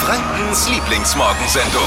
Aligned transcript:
Frankens 0.00 0.66
Lieblingsmorgensendung. 0.70 1.82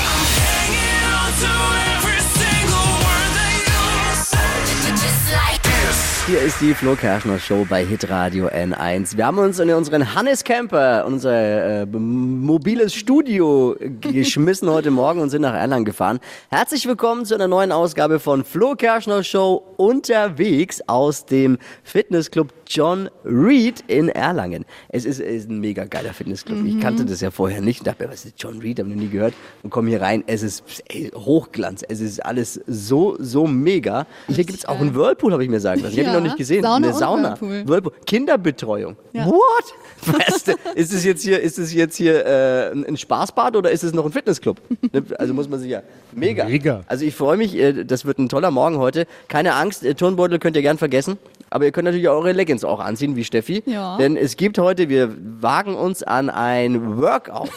Hier 6.28 6.40
ist 6.40 6.62
die 6.62 6.74
Flo 6.76 6.96
Kerschner 6.96 7.40
Show 7.40 7.66
bei 7.68 7.84
Hitradio 7.84 8.48
N1. 8.48 9.18
Wir 9.18 9.26
haben 9.26 9.40
uns 9.40 9.60
in 9.60 9.70
unseren 9.72 10.16
Hannes 10.16 10.44
Camper, 10.44 11.06
unser 11.06 11.82
äh, 11.82 11.86
mobiles 11.88 12.94
Studio 12.94 13.76
geschmissen 14.00 14.70
heute 14.70 14.92
Morgen 14.92 15.20
und 15.20 15.32
sind 15.32 15.42
nach 15.42 15.56
Erlangen 15.56 15.84
gefahren. 15.84 16.20
Herzlich 16.50 16.88
willkommen 16.88 17.26
zu 17.26 17.34
einer 17.34 17.48
neuen 17.48 17.72
Ausgabe 17.72 18.20
von 18.20 18.46
Flo 18.46 18.76
Kerschner 18.76 19.24
Show 19.24 19.64
unterwegs 19.76 20.82
aus 20.88 21.26
dem 21.26 21.58
Fitnessclub 21.84 22.54
John 22.68 23.10
Reed 23.26 23.84
in 23.88 24.08
Erlangen. 24.10 24.64
Es 24.90 25.04
ist, 25.06 25.20
ist 25.20 25.50
ein 25.50 25.60
mega 25.60 25.86
geiler 25.86 26.14
Fitnessclub. 26.14 26.66
Ich 26.66 26.80
kannte 26.80 27.04
das 27.06 27.20
ja 27.22 27.32
vorher 27.32 27.62
nicht. 27.62 27.78
Ich 27.78 27.84
dachte 27.84 28.06
mir, 28.06 28.12
was 28.12 28.26
ist 28.26 28.36
John 28.38 28.60
Reed? 28.60 28.80
Habe 28.80 28.90
ich 28.90 28.96
noch 28.96 29.02
nie 29.04 29.10
gehört. 29.10 29.34
Und 29.64 29.70
komme 29.70 29.90
hier 29.90 30.02
rein. 30.02 30.24
Es 30.28 30.44
ist 30.44 30.64
ey, 30.88 31.12
Hochglanz. 31.14 31.84
Es 31.88 32.00
ist 32.00 32.24
alles 32.26 32.62
so, 32.68 33.18
so 33.20 33.48
mega. 33.48 34.08
Hier 34.28 34.46
gibt 34.46 34.60
es 34.60 34.66
auch 34.66 34.80
einen 34.80 34.96
Whirlpool, 34.96 35.34
habe 35.34 35.44
ich 35.44 35.50
mir 35.50 35.60
sagen 35.60 35.82
lassen. 35.82 35.94
Ich 35.94 36.00
habe 36.00 36.10
ihn 36.10 36.14
Ja, 36.14 36.20
noch 36.20 36.26
nicht 36.28 36.38
gesehen. 36.38 36.64
Sauna 36.64 36.76
Eine 36.78 36.88
und 36.88 36.94
Sauna. 37.00 37.30
Whirlpool. 37.42 37.68
Whirlpool. 37.68 37.94
Kinderbetreuung. 38.06 38.96
Ja. 39.12 39.26
What? 39.26 39.74
Was? 40.06 40.44
ist 40.76 40.94
es 40.94 41.04
jetzt 41.04 41.24
hier, 41.24 41.42
ist 41.42 41.60
es 41.60 41.74
jetzt 41.74 41.96
hier 41.98 42.26
äh, 42.26 42.72
ein 42.72 42.94
ein 42.94 42.98
Spaßbad 42.98 43.56
oder 43.56 43.72
ist 43.72 43.84
es 43.84 43.94
noch 43.94 44.06
ein 44.06 44.12
Fitnessclub? 44.12 44.62
Ne? 44.92 45.04
Also 45.18 45.34
muss 45.34 45.50
man 45.50 45.60
sich 45.60 45.70
ja 45.72 45.82
mega. 46.14 46.46
Mega. 46.46 46.82
Also 46.88 47.06
ich 47.06 47.16
freue 47.16 47.38
mich, 47.38 47.56
äh, 47.56 47.84
das 47.84 48.06
wird 48.06 48.20
ein 48.20 48.30
toller 48.30 48.52
Morgen 48.52 48.78
heute. 48.78 49.06
Keine 49.28 49.56
Angst, 49.56 49.84
äh, 49.84 49.96
Turnbeutel 49.96 50.40
könnt 50.40 50.56
ihr 50.56 50.62
gern 50.62 50.78
vergessen. 50.78 51.18
Aber 51.54 51.66
ihr 51.66 51.72
könnt 51.72 51.86
natürlich 51.86 52.08
auch 52.10 52.16
eure 52.16 52.32
Leggings 52.32 52.64
auch 52.64 52.80
anziehen, 52.80 53.16
wie 53.16 53.24
Steffi. 53.24 53.62
Ja. 53.68 53.96
Denn 53.98 54.18
es 54.18 54.38
gibt 54.38 54.58
heute, 54.58 54.90
wir 54.90 55.16
wagen 55.40 55.76
uns 55.76 56.02
an 56.02 56.32
ein 56.32 56.98
Workout 57.00 57.52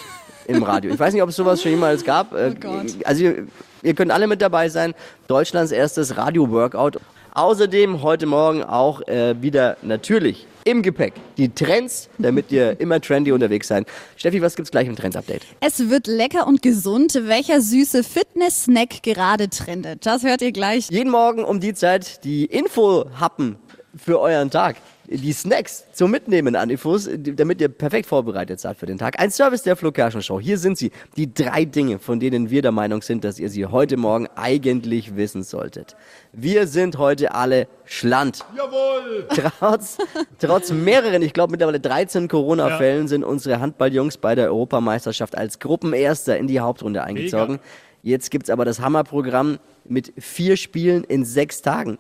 im 0.47 0.63
Radio. 0.63 0.93
Ich 0.93 1.01
weiß 1.01 1.15
nicht, 1.15 1.23
ob 1.23 1.31
es 1.31 1.37
sowas 1.37 1.63
schon 1.63 1.71
jemals 1.71 2.05
gab. 2.05 2.35
Äh, 2.35 2.53
Oh 2.55 2.61
Gott. 2.61 2.95
Also 3.05 3.25
ihr, 3.25 3.47
ihr 3.83 3.95
könnt 3.95 4.11
alle 4.13 4.27
mit 4.27 4.43
dabei 4.43 4.69
sein. 4.69 4.93
Deutschlands 5.29 5.73
erstes 5.73 6.19
Radio-Workout. 6.19 6.99
Außerdem 7.33 8.03
heute 8.03 8.27
Morgen 8.27 8.63
auch 8.63 9.01
äh, 9.09 9.41
wieder 9.41 9.79
natürlich 9.81 10.47
im 10.65 10.83
Gepäck 10.83 11.15
die 11.39 11.49
Trends, 11.49 12.11
damit 12.19 12.51
ihr 12.53 12.79
immer 12.81 13.01
trendy 13.01 13.33
unterwegs 13.33 13.69
seid. 13.69 13.87
Steffi, 14.17 14.43
was 14.43 14.57
gibt's 14.57 14.71
gleich 14.71 14.89
im 14.89 14.97
Trends-Update? 14.97 15.43
Es 15.61 15.89
wird 15.89 16.07
lecker 16.07 16.47
und 16.47 16.61
gesund. 16.61 17.15
Welcher 17.25 17.63
süße 17.63 18.05
Fitness-Snack 18.05 19.03
gerade 19.03 19.49
trendet? 19.49 20.05
Das 20.05 20.23
hört 20.23 20.43
ihr 20.43 20.53
gleich. 20.53 20.91
Jeden 20.91 21.11
Morgen 21.11 21.45
um 21.45 21.61
die 21.61 21.73
Zeit 21.73 22.25
die 22.25 22.45
Info-Happen 22.45 23.57
für 23.97 24.21
euren 24.21 24.51
Tag. 24.51 24.77
Die 25.09 25.33
Snacks 25.33 25.85
zum 25.93 26.11
Mitnehmen 26.11 26.57
an 26.57 26.69
Infos, 26.69 27.09
damit 27.17 27.61
ihr 27.61 27.69
perfekt 27.69 28.07
vorbereitet 28.07 28.59
seid 28.59 28.77
für 28.77 28.87
den 28.87 28.99
Tag. 28.99 29.21
Ein 29.21 29.31
Service 29.31 29.63
der 29.63 29.77
Flo 29.77 29.93
Kerschner 29.93 30.21
Show. 30.21 30.41
Hier 30.41 30.59
sind 30.59 30.77
sie. 30.79 30.91
Die 31.17 31.33
drei 31.33 31.65
Dinge, 31.65 32.01
von 32.01 32.19
denen 32.19 32.51
wir 32.51 32.61
der 32.61 32.73
Meinung 32.73 33.03
sind, 33.03 33.23
dass 33.23 33.39
ihr 33.39 33.49
sie 33.49 33.67
heute 33.67 33.97
Morgen 33.97 34.27
eigentlich 34.35 35.15
wissen 35.15 35.45
solltet. 35.45 35.95
Wir 36.33 36.67
sind 36.67 36.99
heute 36.99 37.35
alle 37.35 37.69
schland. 37.85 38.45
Jawohl! 38.57 39.29
Trotz, 39.29 39.99
trotz 40.41 40.73
mehreren, 40.73 41.23
ich 41.23 41.33
glaube 41.33 41.53
mittlerweile 41.53 41.79
13 41.79 42.27
Corona-Fällen 42.27 43.07
sind 43.07 43.23
unsere 43.23 43.61
Handballjungs 43.61 44.17
bei 44.17 44.35
der 44.35 44.47
Europameisterschaft 44.47 45.39
als 45.39 45.61
Gruppenerster 45.61 46.37
in 46.37 46.49
die 46.49 46.59
Hauptrunde 46.59 47.05
eingezogen. 47.05 47.61
Jetzt 48.03 48.31
gibt's 48.31 48.51
aber 48.51 48.65
das 48.65 48.81
Hammerprogramm 48.81 49.59
mit 49.85 50.13
vier 50.19 50.57
Spielen 50.57 51.05
in 51.05 51.25
sechs 51.25 51.63
Tagen. 51.63 51.99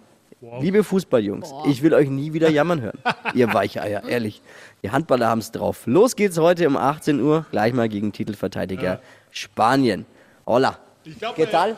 Liebe 0.60 0.84
Fußballjungs, 0.84 1.50
ich 1.66 1.82
will 1.82 1.94
euch 1.94 2.10
nie 2.10 2.34
wieder 2.34 2.50
jammern 2.50 2.82
hören. 2.82 2.98
Ihr 3.34 3.52
Weicheier, 3.54 4.04
ehrlich. 4.04 4.42
Die 4.82 4.90
Handballer 4.90 5.28
haben's 5.28 5.50
drauf. 5.50 5.84
Los 5.86 6.14
geht's 6.14 6.38
heute 6.38 6.68
um 6.68 6.76
18 6.76 7.20
Uhr, 7.20 7.46
gleich 7.50 7.72
mal 7.72 7.88
gegen 7.88 8.12
Titelverteidiger 8.12 9.00
Spanien. 9.30 10.04
Hola. 10.46 10.78
Ich 11.04 11.18
glaube, 11.18 11.42
¿Qué 11.42 11.50
tal? 11.50 11.70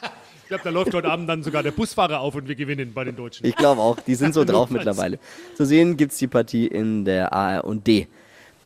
ich 0.42 0.48
glaub, 0.48 0.62
da 0.62 0.70
läuft 0.70 0.94
heute 0.94 1.10
Abend 1.10 1.28
dann 1.28 1.42
sogar 1.42 1.62
der 1.62 1.72
Busfahrer 1.72 2.20
auf 2.20 2.34
und 2.34 2.48
wir 2.48 2.54
gewinnen 2.54 2.94
bei 2.94 3.04
den 3.04 3.16
Deutschen. 3.16 3.44
Ich 3.46 3.54
glaube 3.54 3.82
auch, 3.82 4.00
die 4.00 4.14
sind 4.14 4.32
so 4.32 4.44
drauf 4.46 4.70
mittlerweile. 4.70 5.18
Zu 5.54 5.66
sehen 5.66 5.98
gibt's 5.98 6.16
die 6.16 6.26
Partie 6.26 6.66
in 6.66 7.04
der 7.04 7.34
AR 7.34 7.64
und 7.64 7.86
D. 7.86 8.08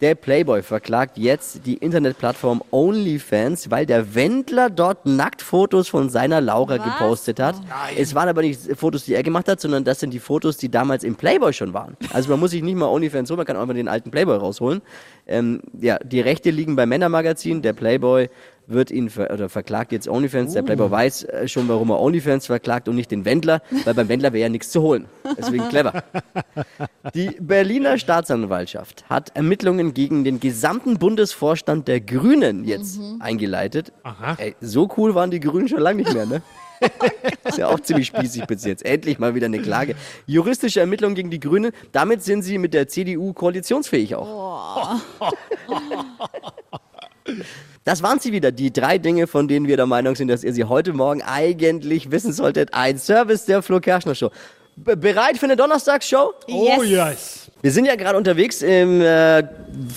Der 0.01 0.15
Playboy 0.15 0.63
verklagt 0.63 1.19
jetzt 1.19 1.67
die 1.67 1.75
Internetplattform 1.75 2.63
OnlyFans, 2.71 3.71
weil 3.71 3.85
der 3.85 4.15
Wendler 4.15 4.71
dort 4.71 5.05
Nacktfotos 5.05 5.89
von 5.89 6.09
seiner 6.09 6.41
Laura 6.41 6.79
Was? 6.79 6.85
gepostet 6.85 7.39
hat. 7.39 7.57
Es 7.99 8.15
waren 8.15 8.27
aber 8.27 8.41
nicht 8.41 8.61
Fotos, 8.79 9.05
die 9.05 9.13
er 9.13 9.23
gemacht 9.23 9.47
hat, 9.47 9.61
sondern 9.61 9.85
das 9.85 10.01
sind 10.01 10.15
die 10.15 10.19
Fotos, 10.19 10.57
die 10.57 10.71
damals 10.71 11.05
im 11.05 11.17
Playboy 11.17 11.53
schon 11.53 11.75
waren. 11.75 11.99
Also 12.15 12.31
man 12.31 12.41
muss 12.41 12.53
sich 12.53 12.63
nicht 12.63 12.77
mal 12.77 12.87
OnlyFans 12.87 13.29
holen, 13.29 13.37
man 13.37 13.47
kann 13.47 13.57
auch 13.57 13.63
einfach 13.63 13.75
den 13.75 13.89
alten 13.89 14.11
Playboy 14.11 14.39
rausholen. 14.39 14.81
Ähm, 15.27 15.61
ja, 15.79 15.99
die 15.99 16.21
Rechte 16.21 16.51
liegen 16.51 16.77
beim 16.77 16.89
Männermagazin. 16.89 17.61
Der 17.61 17.75
Playboy 17.75 18.31
wird 18.67 18.91
ihn 18.91 19.11
ver 19.11 19.31
oder 19.33 19.49
verklagt 19.49 19.93
jetzt 19.93 20.09
OnlyFans. 20.09 20.53
Der 20.53 20.63
Playboy 20.63 20.91
weiß 20.91 21.25
äh, 21.25 21.49
schon, 21.49 21.69
warum 21.69 21.91
er 21.91 22.01
OnlyFans 22.01 22.47
verklagt 22.47 22.89
und 22.89 22.95
nicht 22.95 23.11
den 23.11 23.25
Wendler, 23.25 23.63
weil 23.85 23.95
beim 23.95 24.09
Wendler 24.09 24.33
wäre 24.33 24.43
ja 24.43 24.49
nichts 24.49 24.71
zu 24.71 24.83
holen. 24.83 25.07
Deswegen 25.39 25.69
clever. 25.69 26.03
Die 27.15 27.31
Berliner 27.41 27.99
Staatsanwaltschaft 27.99 29.05
hat 29.09 29.37
Ermittlungen 29.37 29.95
gegen 29.95 30.25
den 30.25 30.41
gesamten 30.41 30.99
Bundesvorstand 30.99 31.89
der 31.89 32.01
Grünen 32.01 32.65
jetzt 32.65 33.01
eingeleitet. 33.19 33.93
Aha. 34.03 34.37
Ey, 34.39 34.55
so 34.61 34.89
cool 34.97 35.15
waren 35.15 35.31
die 35.31 35.41
Grünen 35.41 35.69
schon 35.69 35.81
lange 35.81 36.03
nicht 36.03 36.15
mehr, 36.15 36.27
ne? 36.27 36.43
Ist 37.45 37.59
ja 37.59 37.69
auch 37.69 37.81
ziemlich 37.81 38.07
spießig 38.07 38.47
bis 38.47 38.65
jetzt. 38.65 38.85
Endlich 38.85 39.19
mal 39.19 39.35
wieder 39.35 39.47
eine 39.47 39.61
Klage. 39.61 39.95
Juristische 40.27 40.81
Ermittlungen 40.81 41.15
gegen 41.15 41.31
die 41.31 41.41
Grünen. 41.41 41.73
Damit 41.93 42.23
sind 42.23 42.43
sie 42.43 42.59
mit 42.59 42.75
der 42.75 42.89
CDU 42.89 43.33
koalitionsfähig 43.33 44.15
auch. 44.15 44.97
Das 47.85 48.03
waren 48.03 48.21
sie 48.21 48.33
wieder, 48.33 48.53
die 48.53 48.73
drei 48.73 48.99
Dinge, 48.99 49.27
von 49.27 49.49
denen 49.49 49.67
wir 49.67 49.77
der 49.77 49.87
Meinung 49.87 50.15
sind, 50.15 50.29
dass 50.29 50.45
ihr 50.45 50.53
sie 50.53 50.65
heute 50.65 50.93
Morgen 50.93 51.23
eigentlich 51.23 52.11
wissen 52.11 52.33
solltet. 52.33 52.75
Ein 52.75 52.99
Service 52.99 53.47
der 53.47 53.63
Flo 53.63 53.81
Kerschner 53.81 54.15
Show. 54.15 54.31
B 54.77 54.95
bereit 54.95 55.39
für 55.39 55.47
eine 55.47 55.57
Donnerstagsshow? 55.57 56.35
Oh 56.49 56.83
yes! 56.83 57.50
Wir 57.63 57.73
sind 57.73 57.85
ja 57.85 57.95
gerade 57.95 58.17
unterwegs 58.17 58.63
im 58.63 59.03
äh, 59.03 59.43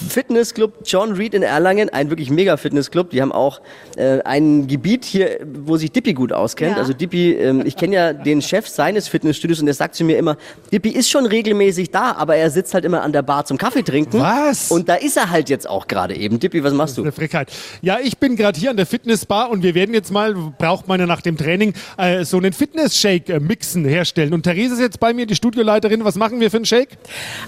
Fitnessclub 0.10 0.80
John 0.84 1.14
Reed 1.14 1.34
in 1.34 1.44
Erlangen, 1.44 1.90
ein 1.90 2.10
wirklich 2.10 2.30
mega 2.30 2.58
Fitnessclub. 2.58 3.10
Die 3.12 3.22
haben 3.22 3.32
auch 3.32 3.62
äh, 3.96 4.22
ein 4.24 4.68
Gebiet 4.68 5.06
hier, 5.06 5.40
wo 5.64 5.78
sich 5.78 5.92
Dippy 5.92 6.14
gut 6.14 6.34
auskennt. 6.34 6.74
Ja. 6.74 6.78
Also 6.78 6.92
Dippy, 6.92 7.32
ähm, 7.34 7.64
ich 7.66 7.78
kenne 7.78 7.96
ja 7.96 8.14
den 8.14 8.42
Chef 8.42 8.68
seines 8.68 9.08
Fitnessstudios 9.08 9.62
und 9.62 9.68
der 9.68 9.76
sagt 9.76 9.96
zu 9.96 10.04
mir 10.04 10.18
immer, 10.18 10.36
Dippy 10.74 10.90
ist 10.90 11.10
schon 11.10 11.26
regelmäßig 11.26 11.90
da, 11.92 12.12
aber 12.12 12.36
er 12.36 12.50
sitzt 12.50 12.74
halt 12.74 12.84
immer 12.84 13.02
an 13.02 13.14
der 13.14 13.22
Bar 13.22 13.46
zum 13.46 13.58
Kaffee 13.58 13.84
trinken. 13.84 14.20
Was? 14.20 14.70
Und 14.70 14.90
da 14.90 14.96
ist 14.96 15.16
er 15.16 15.30
halt 15.30 15.50
jetzt 15.50 15.70
auch 15.70 15.88
gerade 15.88 16.18
eben. 16.18 16.40
Dippy, 16.40 16.66
was 16.66 16.74
machst 16.74 16.98
du? 16.98 17.02
Eine 17.02 17.14
Frechheit. 17.14 17.50
Ja, 17.82 17.98
ich 18.04 18.18
bin 18.18 18.36
gerade 18.36 18.60
hier 18.60 18.72
an 18.72 18.78
der 18.78 18.86
Fitnessbar 18.86 19.50
und 19.50 19.64
wir 19.64 19.74
werden 19.74 19.94
jetzt 19.94 20.12
mal, 20.12 20.34
braucht 20.58 20.90
man 20.90 21.00
ja 21.00 21.06
nach 21.06 21.22
dem 21.22 21.38
Training, 21.38 21.74
äh, 21.98 22.26
so 22.26 22.38
einen 22.38 22.52
Fitness-Shake 22.52 23.30
äh, 23.30 23.40
mixen, 23.40 23.86
herstellen. 23.86 24.34
Und 24.34 24.44
Therese 24.44 24.74
ist 24.74 24.82
jetzt 24.82 25.00
bei 25.00 25.14
mir, 25.14 25.26
die 25.26 25.36
Studioleiterin. 25.36 26.04
Was 26.04 26.16
machen 26.16 26.42
wir 26.42 26.52
für 26.52 26.58
einen 26.58 26.66
Shake? 26.66 26.98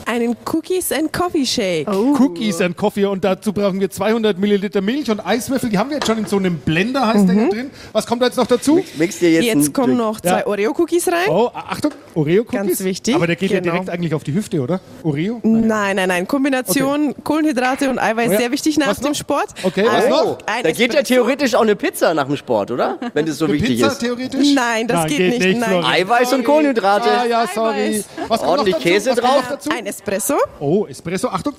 Einen 0.08 0.36
Cookies 0.46 0.92
and 0.92 1.12
Coffee 1.12 1.46
Shake. 1.46 1.88
Cookies 1.88 2.62
and 2.62 2.78
Coffee 2.78 3.06
und 3.06 3.24
dazu 3.24 3.52
brauchen 3.54 3.80
wir 3.80 3.90
200 3.90 4.38
Milliliter 4.38 4.82
Milch 4.82 5.10
und 5.10 5.26
Eiswürfel. 5.26 5.70
Die 5.70 5.78
haben 5.80 5.90
wir 5.90 5.98
jetzt 5.98 6.06
schon 6.08 6.18
in 6.20 6.26
so 6.28 6.38
einem 6.38 6.58
Blender, 6.60 7.08
heißt 7.08 7.28
der 7.28 7.36
hier 7.36 7.50
drin. 7.50 7.72
Was 7.92 8.06
kommt 8.06 8.22
da 8.22 8.28
jetzt 8.28 8.38
noch 8.38 8.46
dazu? 8.46 8.84
Mixst 8.98 9.22
dir 9.22 9.32
jetzt, 9.32 9.46
Jetzt 9.46 9.74
kommen 9.74 9.98
noch 9.98 10.22
zwei 10.22 10.40
Ja. 10.42 10.48
Oreo-Cookies 10.48 11.08
rein. 11.08 11.30
Oh, 11.30 11.50
Achtung, 11.54 11.92
Oreo-Cookies. 12.14 12.52
Ganz 12.52 12.84
wichtig, 12.84 13.16
Aber 13.16 13.26
der 13.26 13.36
geht 13.36 13.50
ja 13.52 13.60
genau. 13.60 13.74
direkt 13.74 13.90
eigentlich 13.90 14.14
auf 14.14 14.24
die 14.24 14.34
Hüfte, 14.34 14.62
oder? 14.62 14.80
Oreo? 15.04 15.40
Nein, 15.44 15.96
nein, 15.96 16.08
nein. 16.10 16.28
Kombination 16.28 17.16
Kohlenhydrate 17.24 17.90
und 17.90 17.98
Eiweiß 17.98 18.30
Oh 18.30 18.32
ja. 18.34 18.38
sehr 18.40 18.52
wichtig 18.52 18.78
nach 18.78 18.88
Was 18.90 19.00
dem 19.00 19.10
noch? 19.10 19.16
Sport. 19.16 19.48
Okay, 19.64 19.86
was 19.86 19.94
Also, 20.06 20.10
noch? 20.10 20.38
ein 20.46 20.64
Da 20.64 20.72
geht 20.72 20.94
ja 20.94 21.02
theoretisch 21.02 21.56
auch 21.56 21.62
eine 21.62 21.76
Pizza 21.76 22.14
nach 22.14 22.28
dem 22.28 22.38
Sport, 22.38 22.70
oder? 22.72 23.00
Wenn 23.14 23.26
das 23.26 23.40
so 23.40 23.46
Eine 23.46 23.56
wichtig 23.56 23.78
Pizza 23.78 23.88
ist. 23.88 24.00
theoretisch? 24.00 24.54
Nein, 24.54 24.88
das 24.88 25.08
geht 25.08 25.40
nicht, 25.40 25.58
nein. 25.60 25.70
Florian. 25.70 25.92
Eiweiß 25.92 26.34
und 26.34 26.44
Kohlenhydrate. 26.44 27.10
Ah, 27.10 27.26
ja, 27.26 27.48
sorry. 27.54 28.04
Was 28.28 28.40
kommt 28.42 28.52
Ordentlich 28.52 28.76
noch 28.76 28.82
dazu? 28.84 28.94
Käse 28.94 29.16
drauf. 29.16 29.36
noch 29.42 29.50
dazu? 29.50 29.70
Ein 29.76 29.86
Espresso, 30.00 30.36
Oh, 30.60 30.86
Espresso, 30.88 31.30
Achtung. 31.30 31.54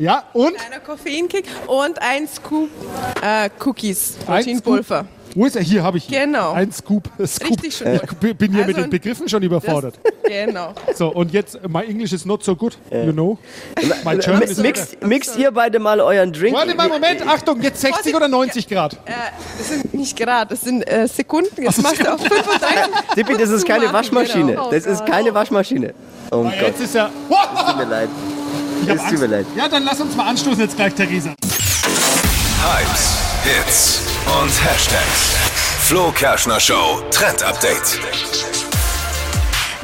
Ja, 0.00 0.24
und? 0.32 0.52
einer 0.66 0.80
Koffeinkick 0.80 1.44
und 1.68 2.00
ein 2.02 2.26
Scoop 2.26 2.68
äh, 3.22 3.48
Cookies, 3.64 4.16
Ein 4.26 4.42
Proteinpulver. 4.44 5.04
Wo 5.34 5.46
ist 5.46 5.54
er? 5.56 5.62
Hier 5.62 5.82
habe 5.82 5.96
ich 5.96 6.10
ihn. 6.10 6.18
Genau. 6.24 6.52
Ein 6.52 6.72
Scoop. 6.72 7.08
Scoop. 7.24 7.50
Richtig 7.50 7.76
schön. 7.76 7.86
Äh, 7.86 8.00
b- 8.20 8.34
bin 8.34 8.50
hier 8.50 8.58
Also 8.64 8.66
mit 8.68 8.76
den 8.76 8.84
ein- 8.84 8.90
Begriffen 8.90 9.28
schon 9.28 9.42
überfordert. 9.44 9.94
Genau. 10.26 10.74
So, 10.94 11.08
und 11.08 11.32
jetzt, 11.32 11.58
my 11.68 11.82
English 11.84 12.12
is 12.12 12.26
not 12.26 12.42
so 12.44 12.54
good, 12.56 12.76
you 12.90 13.12
know. 13.12 13.38
My 14.04 14.18
German 14.18 14.42
is 14.42 14.58
Mixt, 14.58 15.02
mixt 15.06 15.36
ihr 15.38 15.50
beide 15.52 15.78
mal 15.78 16.00
euren 16.00 16.32
Drink. 16.32 16.54
Warte 16.56 16.74
mal, 16.74 16.88
Moment, 16.88 17.26
Achtung, 17.26 17.62
jetzt 17.62 17.80
60 17.80 18.14
oder 18.14 18.28
90 18.28 18.68
Grad? 18.68 18.94
Äh, 19.06 19.12
das 19.56 19.68
sind 19.68 19.94
nicht 19.94 20.18
Grad, 20.18 20.50
das 20.50 20.62
sind 20.62 20.82
äh, 20.90 21.06
Sekunden. 21.06 21.62
Jetzt 21.62 21.80
machst 21.82 22.00
du 22.04 22.12
auf 22.12 22.20
35. 22.20 23.14
Dippi, 23.16 23.36
das 23.38 23.50
ist 23.50 23.66
keine 23.66 23.90
Waschmaschine. 23.92 24.52
genau. 24.52 24.70
Das 24.70 24.84
ist 24.84 25.06
keine 25.06 25.32
Waschmaschine. 25.32 25.94
Oh 26.34 26.44
Gott, 26.44 26.54
Jetzt 26.62 26.80
ist 26.80 26.94
er. 26.96 27.10
tut 27.66 27.76
mir 27.76 27.84
leid. 27.84 28.08
Ich 28.82 28.88
hab 28.88 28.96
Es 28.96 29.02
tut 29.10 29.18
mir 29.20 29.26
leid. 29.26 29.46
Ja, 29.54 29.68
dann 29.68 29.84
lass 29.84 30.00
uns 30.00 30.16
mal 30.16 30.28
anstoßen 30.28 30.60
jetzt 30.60 30.76
gleich, 30.76 30.94
Theresa. 30.94 31.34
Hypes, 32.62 33.18
Hits 33.44 34.00
und 34.40 34.48
Hashtags. 34.64 35.36
Flo 35.82 36.10
Kerschner 36.12 36.58
Show 36.58 37.02
Trend 37.10 37.42
Update. 37.42 37.98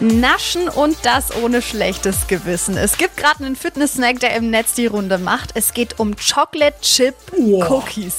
Naschen 0.00 0.68
und 0.68 0.96
das 1.02 1.34
ohne 1.42 1.60
schlechtes 1.60 2.28
Gewissen. 2.28 2.76
Es 2.76 2.96
gibt 2.96 3.16
gerade 3.16 3.44
einen 3.44 3.56
Fitness-Snack, 3.56 4.20
der 4.20 4.34
im 4.36 4.48
Netz 4.50 4.74
die 4.74 4.86
Runde 4.86 5.18
macht. 5.18 5.50
Es 5.54 5.74
geht 5.74 5.98
um 5.98 6.14
Chocolate 6.16 6.80
Chip 6.80 7.14
Cookies. 7.36 8.14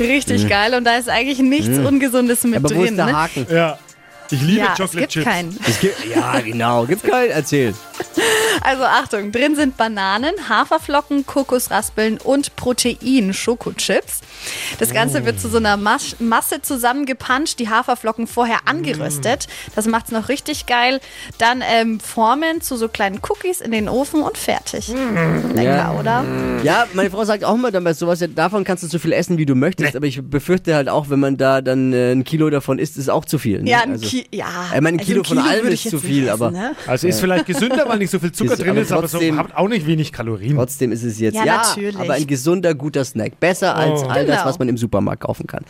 Richtig 0.00 0.48
geil 0.48 0.74
und 0.74 0.84
da 0.84 0.96
ist 0.96 1.08
eigentlich 1.10 1.38
nichts 1.38 1.76
Ungesundes 1.78 2.42
mit 2.44 2.56
Aber 2.56 2.70
wo 2.70 2.80
drin. 2.80 2.84
ist 2.86 2.96
der 2.96 3.06
ne? 3.06 3.16
Haken? 3.16 3.46
Ja. 3.50 3.78
Ich 4.32 4.40
liebe 4.42 4.60
Ja, 4.60 4.72
es 4.72 4.78
Chocolate 4.78 4.98
gibt 4.98 5.12
Chips. 5.12 5.24
keinen. 5.24 5.58
Es 5.68 5.80
gibt, 5.80 6.04
ja, 6.06 6.40
genau. 6.40 6.84
Gibt's 6.86 7.02
keinen? 7.08 7.30
Erzähl. 7.30 7.74
Also 8.62 8.84
Achtung, 8.84 9.32
drin 9.32 9.56
sind 9.56 9.76
Bananen, 9.76 10.32
Haferflocken, 10.48 11.24
Kokosraspeln 11.26 12.18
und 12.18 12.54
Protein-Schokochips. 12.56 14.20
Das 14.78 14.92
Ganze 14.92 15.24
wird 15.24 15.40
zu 15.40 15.48
so 15.48 15.56
einer 15.56 15.76
Mas 15.76 16.16
Masse 16.18 16.60
zusammengepanscht, 16.62 17.58
die 17.58 17.68
Haferflocken 17.68 18.26
vorher 18.26 18.58
angeröstet. 18.66 19.48
Das 19.74 19.86
macht's 19.86 20.10
noch 20.12 20.28
richtig 20.28 20.66
geil. 20.66 21.00
Dann 21.38 21.62
ähm, 21.66 22.00
formen 22.00 22.60
zu 22.60 22.76
so 22.76 22.88
kleinen 22.88 23.20
Cookies 23.28 23.60
in 23.60 23.72
den 23.72 23.88
Ofen 23.88 24.22
und 24.22 24.36
fertig. 24.36 24.88
Lecker, 24.88 25.62
Ja. 25.62 25.92
oder? 25.98 26.24
Ja, 26.62 26.86
meine 26.92 27.10
Frau 27.10 27.24
sagt 27.24 27.44
auch 27.44 27.54
immer 27.54 27.70
dann 27.70 27.84
bei 27.84 27.94
sowas, 27.94 28.20
ja, 28.20 28.26
davon 28.26 28.64
kannst 28.64 28.82
du 28.84 28.88
so 28.88 28.98
viel 28.98 29.12
essen, 29.12 29.38
wie 29.38 29.46
du 29.46 29.54
möchtest, 29.54 29.96
aber 29.96 30.06
ich 30.06 30.20
befürchte 30.22 30.74
halt 30.74 30.88
auch, 30.88 31.08
wenn 31.10 31.20
man 31.20 31.36
da 31.36 31.60
dann 31.62 31.92
äh, 31.92 32.12
ein 32.12 32.24
Kilo 32.24 32.50
davon 32.50 32.78
isst, 32.78 32.96
ist 32.98 33.08
auch 33.08 33.24
zu 33.24 33.38
viel. 33.38 33.62
Ne? 33.62 33.70
Ja, 33.70 33.80
ein, 33.80 33.92
Also- 33.92 34.06
Ki 34.06 34.26
ja. 34.32 34.46
Ich 34.74 34.80
meine, 34.80 34.96
ein 34.96 35.00
also 35.00 35.04
Kilo 35.12 35.24
von 35.24 35.38
allem 35.38 35.66
ist 35.68 35.88
zu 35.88 35.98
viel, 35.98 36.22
nicht 36.22 36.30
aber- 36.30 36.48
essen, 36.48 36.58
ne? 36.58 36.72
Also 36.86 37.08
ist 37.08 37.20
vielleicht 37.20 37.46
gesünder, 37.46 37.88
weil 37.88 37.98
nicht 37.98 38.10
so 38.10 38.18
viel 38.18 38.32
Zucker 38.40 38.49
Ist 38.52 38.60
drin 38.60 38.70
aber 38.70 38.80
ist, 38.80 38.92
aber 38.92 39.08
so 39.08 39.18
trotzdem- 39.18 39.38
hat 39.38 39.54
auch 39.56 39.68
nicht 39.68 39.86
wenig 39.86 40.12
Kalorien. 40.12 40.56
Trotzdem 40.56 40.92
ist 40.92 41.02
es 41.02 41.18
jetzt, 41.18 41.34
Ja, 41.34 41.44
ja, 41.44 41.56
natürlich. 41.58 41.96
aber 41.98 42.14
ein 42.14 42.26
gesunder, 42.26 42.74
guter 42.74 43.04
Snack. 43.04 43.38
Besser 43.40 43.76
als 43.76 44.02
all 44.02 44.26
das, 44.26 44.36
Genau. 44.36 44.48
was 44.48 44.58
man 44.58 44.68
im 44.68 44.76
Supermarkt 44.76 45.22
kaufen 45.22 45.46
kann. 45.46 45.64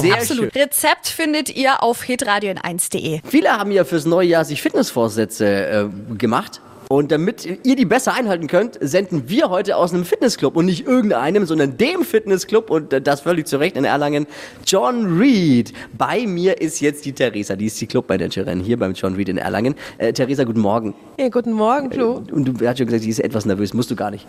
Sehr 0.00 0.14
Absolut. 0.14 0.52
schön. 0.52 0.62
Rezept 0.62 1.08
findet 1.08 1.54
ihr 1.56 1.82
auf 1.82 2.02
hitradio 2.02 2.50
1de 2.52 3.20
Viele 3.26 3.50
haben 3.50 3.70
ja 3.70 3.84
fürs 3.84 4.04
neue 4.06 4.26
Jahr 4.28 4.44
sich 4.44 4.60
Fitnessvorsätze 4.62 5.46
äh, 5.46 6.14
gemacht. 6.16 6.60
Und 6.92 7.12
damit 7.12 7.46
ihr 7.64 7.76
die 7.76 7.84
besser 7.84 8.14
einhalten 8.14 8.48
könnt, 8.48 8.76
senden 8.80 9.28
wir 9.28 9.48
heute 9.48 9.76
aus 9.76 9.94
einem 9.94 10.04
Fitnessclub 10.04 10.56
und 10.56 10.66
nicht 10.66 10.88
irgendeinem, 10.88 11.46
sondern 11.46 11.76
dem 11.76 12.02
Fitnessclub 12.02 12.68
und 12.68 12.92
äh, 12.92 13.00
das 13.00 13.20
völlig 13.20 13.46
zu 13.46 13.58
Recht 13.58 13.76
in 13.76 13.84
Erlangen, 13.84 14.26
John 14.66 15.16
Reed. 15.16 15.72
Bei 15.96 16.26
mir 16.26 16.60
ist 16.60 16.80
jetzt 16.80 17.04
die 17.04 17.12
Theresa, 17.12 17.54
die 17.54 17.66
ist 17.66 17.80
die 17.80 17.86
Clubmanagerin 17.86 18.58
hier 18.58 18.76
beim 18.76 18.94
John 18.94 19.14
Reed 19.14 19.28
in 19.28 19.38
Erlangen. 19.38 19.76
Äh, 19.98 20.12
Theresa, 20.12 20.42
guten 20.42 20.58
Morgen. 20.58 20.94
Ja, 21.16 21.28
guten 21.28 21.52
Morgen, 21.52 21.92
Flo. 21.92 22.24
Und 22.32 22.44
du 22.46 22.66
hast 22.66 22.78
schon 22.78 22.86
gesagt, 22.86 23.04
sie 23.04 23.10
ist 23.10 23.20
etwas 23.20 23.46
nervös, 23.46 23.72
musst 23.72 23.92
du 23.92 23.94
gar 23.94 24.10
nicht. 24.10 24.26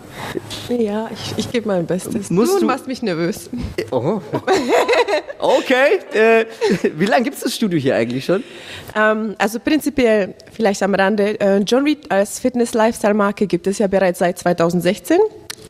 Ja, 0.69 1.09
ich, 1.11 1.33
ich 1.37 1.51
gebe 1.51 1.67
mein 1.67 1.87
Bestes. 1.87 2.29
Musst 2.29 2.53
du 2.53 2.59
du- 2.59 2.65
machst 2.67 2.85
mich 2.85 3.01
nervös. 3.01 3.49
Oh. 3.89 4.21
Okay, 5.39 5.99
äh, 6.13 6.45
wie 6.95 7.05
lange 7.05 7.23
gibt 7.23 7.37
es 7.37 7.43
das 7.43 7.55
Studio 7.55 7.79
hier 7.79 7.95
eigentlich 7.95 8.25
schon? 8.25 8.43
Ähm, 8.95 9.35
also 9.37 9.59
prinzipiell, 9.59 10.33
vielleicht 10.51 10.83
am 10.83 10.93
Rande, 10.93 11.39
äh, 11.39 11.57
John 11.59 11.83
Reed 11.83 12.11
als 12.11 12.39
Fitness-Lifestyle-Marke 12.39 13.47
gibt 13.47 13.67
es 13.67 13.79
ja 13.79 13.87
bereits 13.87 14.19
seit 14.19 14.37
2016. 14.37 15.19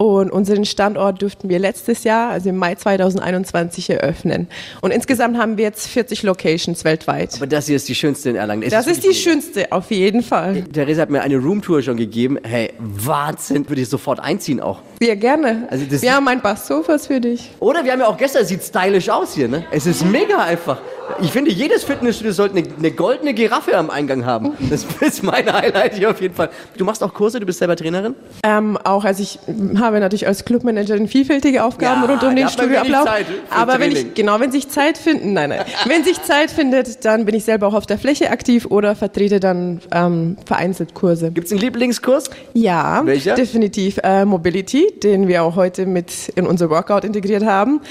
Und 0.01 0.31
unseren 0.31 0.65
Standort 0.65 1.21
dürften 1.21 1.47
wir 1.47 1.59
letztes 1.59 2.03
Jahr, 2.03 2.31
also 2.31 2.49
im 2.49 2.55
Mai 2.57 2.73
2021, 2.73 3.87
eröffnen. 3.91 4.47
Und 4.81 4.89
insgesamt 4.89 5.37
haben 5.37 5.57
wir 5.57 5.65
jetzt 5.65 5.85
40 5.87 6.23
Locations 6.23 6.83
weltweit. 6.83 7.35
Aber 7.35 7.45
das 7.45 7.67
hier 7.67 7.75
ist 7.75 7.87
die 7.87 7.93
schönste 7.93 8.31
in 8.31 8.35
Erlangen. 8.35 8.63
Es 8.63 8.71
Das 8.71 8.87
ist 8.87 9.03
die 9.03 9.13
schönste, 9.13 9.71
auf 9.71 9.91
jeden 9.91 10.23
Fall. 10.23 10.63
Theresa 10.63 11.03
hat 11.03 11.11
mir 11.11 11.21
eine 11.21 11.37
Roomtour 11.37 11.83
schon 11.83 11.97
gegeben. 11.97 12.39
Hey, 12.41 12.73
Wahnsinn. 12.79 13.69
Würde 13.69 13.83
ich 13.83 13.89
sofort 13.89 14.19
einziehen 14.19 14.59
auch. 14.59 14.79
Sehr 14.99 15.15
gerne. 15.17 15.67
Also 15.69 15.85
das- 15.87 16.01
wir 16.01 16.15
haben 16.15 16.27
ein 16.27 16.41
paar 16.41 16.55
Sofas 16.55 17.05
für 17.05 17.21
dich. 17.21 17.51
Oder 17.59 17.83
wir 17.85 17.91
haben 17.91 17.99
ja 17.99 18.07
auch 18.07 18.17
gestern, 18.17 18.41
es 18.41 18.47
sieht 18.49 18.63
stylisch 18.63 19.07
aus 19.07 19.35
hier, 19.35 19.47
ne? 19.49 19.65
Es 19.69 19.85
ist 19.85 20.03
mega 20.03 20.39
einfach. 20.39 20.81
Ich 21.21 21.31
finde, 21.31 21.51
jedes 21.51 21.83
Fitnessstudio 21.83 22.31
sollte 22.31 22.57
eine, 22.57 22.67
eine 22.77 22.91
goldene 22.91 23.33
Giraffe 23.33 23.77
am 23.77 23.89
Eingang 23.89 24.25
haben. 24.25 24.53
Das 24.69 24.85
ist 25.01 25.23
mein 25.23 25.51
Highlight 25.51 25.95
hier 25.95 26.09
auf 26.11 26.21
jeden 26.21 26.33
Fall. 26.33 26.49
Du 26.77 26.85
machst 26.85 27.03
auch 27.03 27.13
Kurse, 27.13 27.39
du 27.39 27.45
bist 27.45 27.59
selber 27.59 27.75
Trainerin? 27.75 28.15
Ähm, 28.43 28.77
auch, 28.83 29.03
also 29.03 29.21
ich 29.21 29.39
habe 29.79 29.99
natürlich 29.99 30.27
als 30.27 30.45
Clubmanagerin 30.45 31.07
vielfältige 31.07 31.63
Aufgaben 31.63 32.01
Ja, 32.03 32.07
rund 32.07 32.23
um 32.23 32.35
den 32.35 32.49
Studioablauf. 32.49 33.07
Aber 33.49 33.79
wenn 33.79 33.91
ich, 33.91 34.13
genau, 34.13 34.39
wenn 34.39 34.51
sich 34.51 34.69
Zeit 34.69 34.97
finden, 34.97 35.33
nein, 35.33 35.49
nein. 35.49 35.65
wenn 35.85 36.03
sich 36.03 36.21
Zeit 36.23 36.51
findet, 36.51 37.03
dann 37.05 37.25
bin 37.25 37.35
ich 37.35 37.43
selber 37.43 37.67
auch 37.67 37.73
auf 37.73 37.85
der 37.85 37.97
Fläche 37.97 38.29
aktiv 38.31 38.65
oder 38.67 38.95
vertrete 38.95 39.39
dann 39.39 39.81
ähm, 39.91 40.37
vereinzelt 40.45 40.93
Kurse. 40.93 41.31
Gibt 41.31 41.47
es 41.47 41.51
einen 41.51 41.61
Lieblingskurs? 41.61 42.29
Ja, 42.53 43.01
Welcher? 43.03 43.35
definitiv 43.35 43.99
äh, 44.03 44.25
Mobility, 44.25 44.87
den 45.03 45.27
wir 45.27 45.43
auch 45.43 45.55
heute 45.55 45.85
mit 45.85 46.29
in 46.35 46.45
unser 46.45 46.69
Workout 46.69 47.03
integriert 47.03 47.45
haben. 47.45 47.81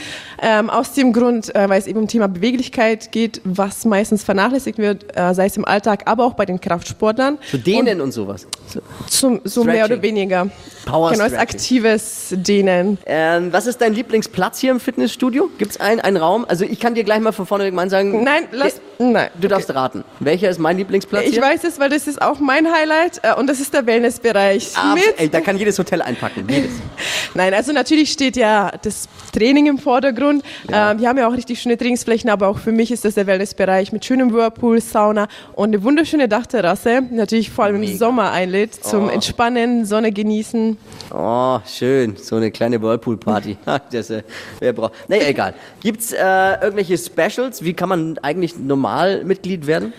Ähm, 0.42 0.70
aus 0.70 0.92
dem 0.92 1.12
Grund, 1.12 1.54
äh, 1.54 1.68
weil 1.68 1.78
es 1.78 1.86
eben 1.86 1.98
um 1.98 2.08
Thema 2.08 2.28
Beweglichkeit 2.28 3.09
geht, 3.12 3.40
was 3.44 3.84
meistens 3.84 4.24
vernachlässigt 4.24 4.78
wird, 4.78 5.16
äh, 5.16 5.34
sei 5.34 5.46
es 5.46 5.56
im 5.56 5.64
Alltag, 5.64 6.02
aber 6.06 6.24
auch 6.24 6.34
bei 6.34 6.46
den 6.46 6.60
Kraftsportlern. 6.60 7.38
Zu 7.50 7.58
denen 7.58 8.00
und, 8.00 8.12
sowas. 8.12 8.46
So. 8.66 8.80
Zum, 9.08 9.40
so 9.44 9.64
mehr 9.64 9.84
Stretching. 9.84 9.92
oder 9.92 10.02
weniger. 10.02 10.50
Power 10.86 11.12
genau, 11.12 11.24
aktives 11.24 12.28
Dehnen. 12.30 12.98
Ähm, 13.06 13.52
was 13.52 13.66
ist 13.66 13.80
dein 13.80 13.94
Lieblingsplatz 13.94 14.58
hier 14.58 14.70
im 14.70 14.80
Fitnessstudio? 14.80 15.50
Gibt 15.58 15.72
es 15.72 15.80
einen, 15.80 16.00
einen 16.00 16.16
Raum? 16.16 16.44
Also 16.48 16.64
ich 16.64 16.80
kann 16.80 16.94
dir 16.94 17.04
gleich 17.04 17.20
mal 17.20 17.32
von 17.32 17.46
vorne 17.46 17.70
mal 17.72 17.90
sagen. 17.90 18.24
Nein, 18.24 18.44
lass. 18.52 18.80
Nein. 19.02 19.30
Du 19.40 19.48
darfst 19.48 19.74
raten. 19.74 20.04
Welcher 20.18 20.50
ist 20.50 20.58
mein 20.58 20.76
Lieblingsplatz 20.76 21.24
Ich 21.24 21.32
hier? 21.32 21.42
weiß 21.42 21.64
es, 21.64 21.80
weil 21.80 21.88
das 21.88 22.06
ist 22.06 22.20
auch 22.20 22.38
mein 22.38 22.70
Highlight 22.70 23.20
äh, 23.22 23.32
und 23.34 23.46
das 23.46 23.58
ist 23.58 23.72
der 23.72 23.86
Wellnessbereich. 23.86 24.72
Ah, 24.76 24.94
ey, 25.16 25.30
da 25.30 25.40
kann 25.40 25.56
jedes 25.56 25.78
Hotel 25.78 26.02
einpacken. 26.02 26.46
Jedes. 26.50 26.72
Nein, 27.34 27.54
also 27.54 27.72
natürlich 27.72 28.12
steht 28.12 28.36
ja 28.36 28.70
das 28.82 29.08
Training 29.32 29.66
im 29.68 29.78
Vordergrund. 29.78 30.44
Ähm, 30.70 31.00
wir 31.00 31.08
haben 31.08 31.16
ja 31.16 31.26
auch 31.28 31.32
richtig 31.32 31.62
schöne 31.62 31.78
Trainingsflächen, 31.78 32.28
aber 32.28 32.48
auch 32.48 32.58
für 32.58 32.72
mich 32.72 32.90
ist 32.90 33.06
das 33.06 33.14
der 33.14 33.26
Wellnessbereich 33.26 33.90
mit 33.92 34.04
schönem 34.04 34.34
Whirlpool, 34.34 34.82
Sauna 34.82 35.28
und 35.54 35.68
eine 35.70 35.82
wunderschöne 35.82 36.28
Dachterrasse. 36.28 37.00
Natürlich 37.10 37.48
vor 37.48 37.64
allem 37.64 37.76
im 37.76 37.80
Mega. 37.80 37.96
Sommer 37.96 38.32
einlädt 38.32 38.74
zum 38.84 39.08
Entspannen, 39.08 39.86
Sonne 39.86 40.12
genießen. 40.12 40.76
Oh, 41.14 41.58
schön. 41.66 42.16
So 42.16 42.36
eine 42.36 42.50
kleine 42.50 42.82
Whirlpool-Party. 42.82 43.56
Das, 43.92 44.10
äh, 44.10 44.22
wer 44.58 44.72
braucht. 44.72 44.92
Naja, 45.08 45.26
egal. 45.28 45.54
Gibt's 45.80 46.12
äh, 46.12 46.18
irgendwelche 46.60 46.98
Specials? 46.98 47.64
Wie 47.64 47.72
kann 47.72 47.88
man 47.88 48.18
eigentlich 48.18 48.56
normal 48.58 48.89
Mitglied 49.24 49.66
werden? 49.66 49.92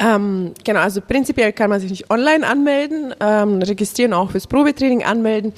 Ähm, 0.00 0.52
genau, 0.64 0.78
also 0.80 1.00
prinzipiell 1.00 1.52
kann 1.52 1.70
man 1.70 1.80
sich 1.80 1.90
nicht 1.90 2.08
online 2.08 2.46
anmelden, 2.46 3.12
ähm, 3.18 3.60
registrieren, 3.62 4.12
auch 4.12 4.30
fürs 4.30 4.46
Probetraining 4.46 5.02
anmelden. 5.02 5.52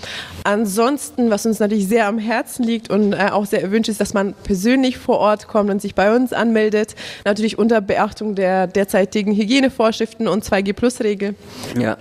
Ansonsten, 0.45 1.31
was 1.31 1.45
uns 1.45 1.59
natürlich 1.59 1.89
sehr 1.89 2.07
am 2.07 2.19
Herzen 2.19 2.65
liegt 2.65 2.91
und 2.91 3.13
äh, 3.13 3.29
auch 3.33 3.45
sehr 3.45 3.63
erwünscht 3.63 3.91
ist, 3.91 4.01
dass 4.01 4.15
man 4.15 4.33
persönlich 4.43 4.97
vor 4.97 5.19
Ort 5.19 5.47
kommt 5.47 5.69
und 5.71 5.83
sich 5.83 5.95
bei 5.95 6.15
uns 6.17 6.33
anmeldet. 6.33 6.95
Natürlich 7.27 7.59
unter 7.59 7.83
Beachtung 7.83 8.35
der 8.35 8.67
derzeitigen 8.67 9.33
Hygienevorschriften 9.35 10.27
und 10.27 10.43
2G-Plus-Regel. 10.43 11.35
Ja. 11.79 11.99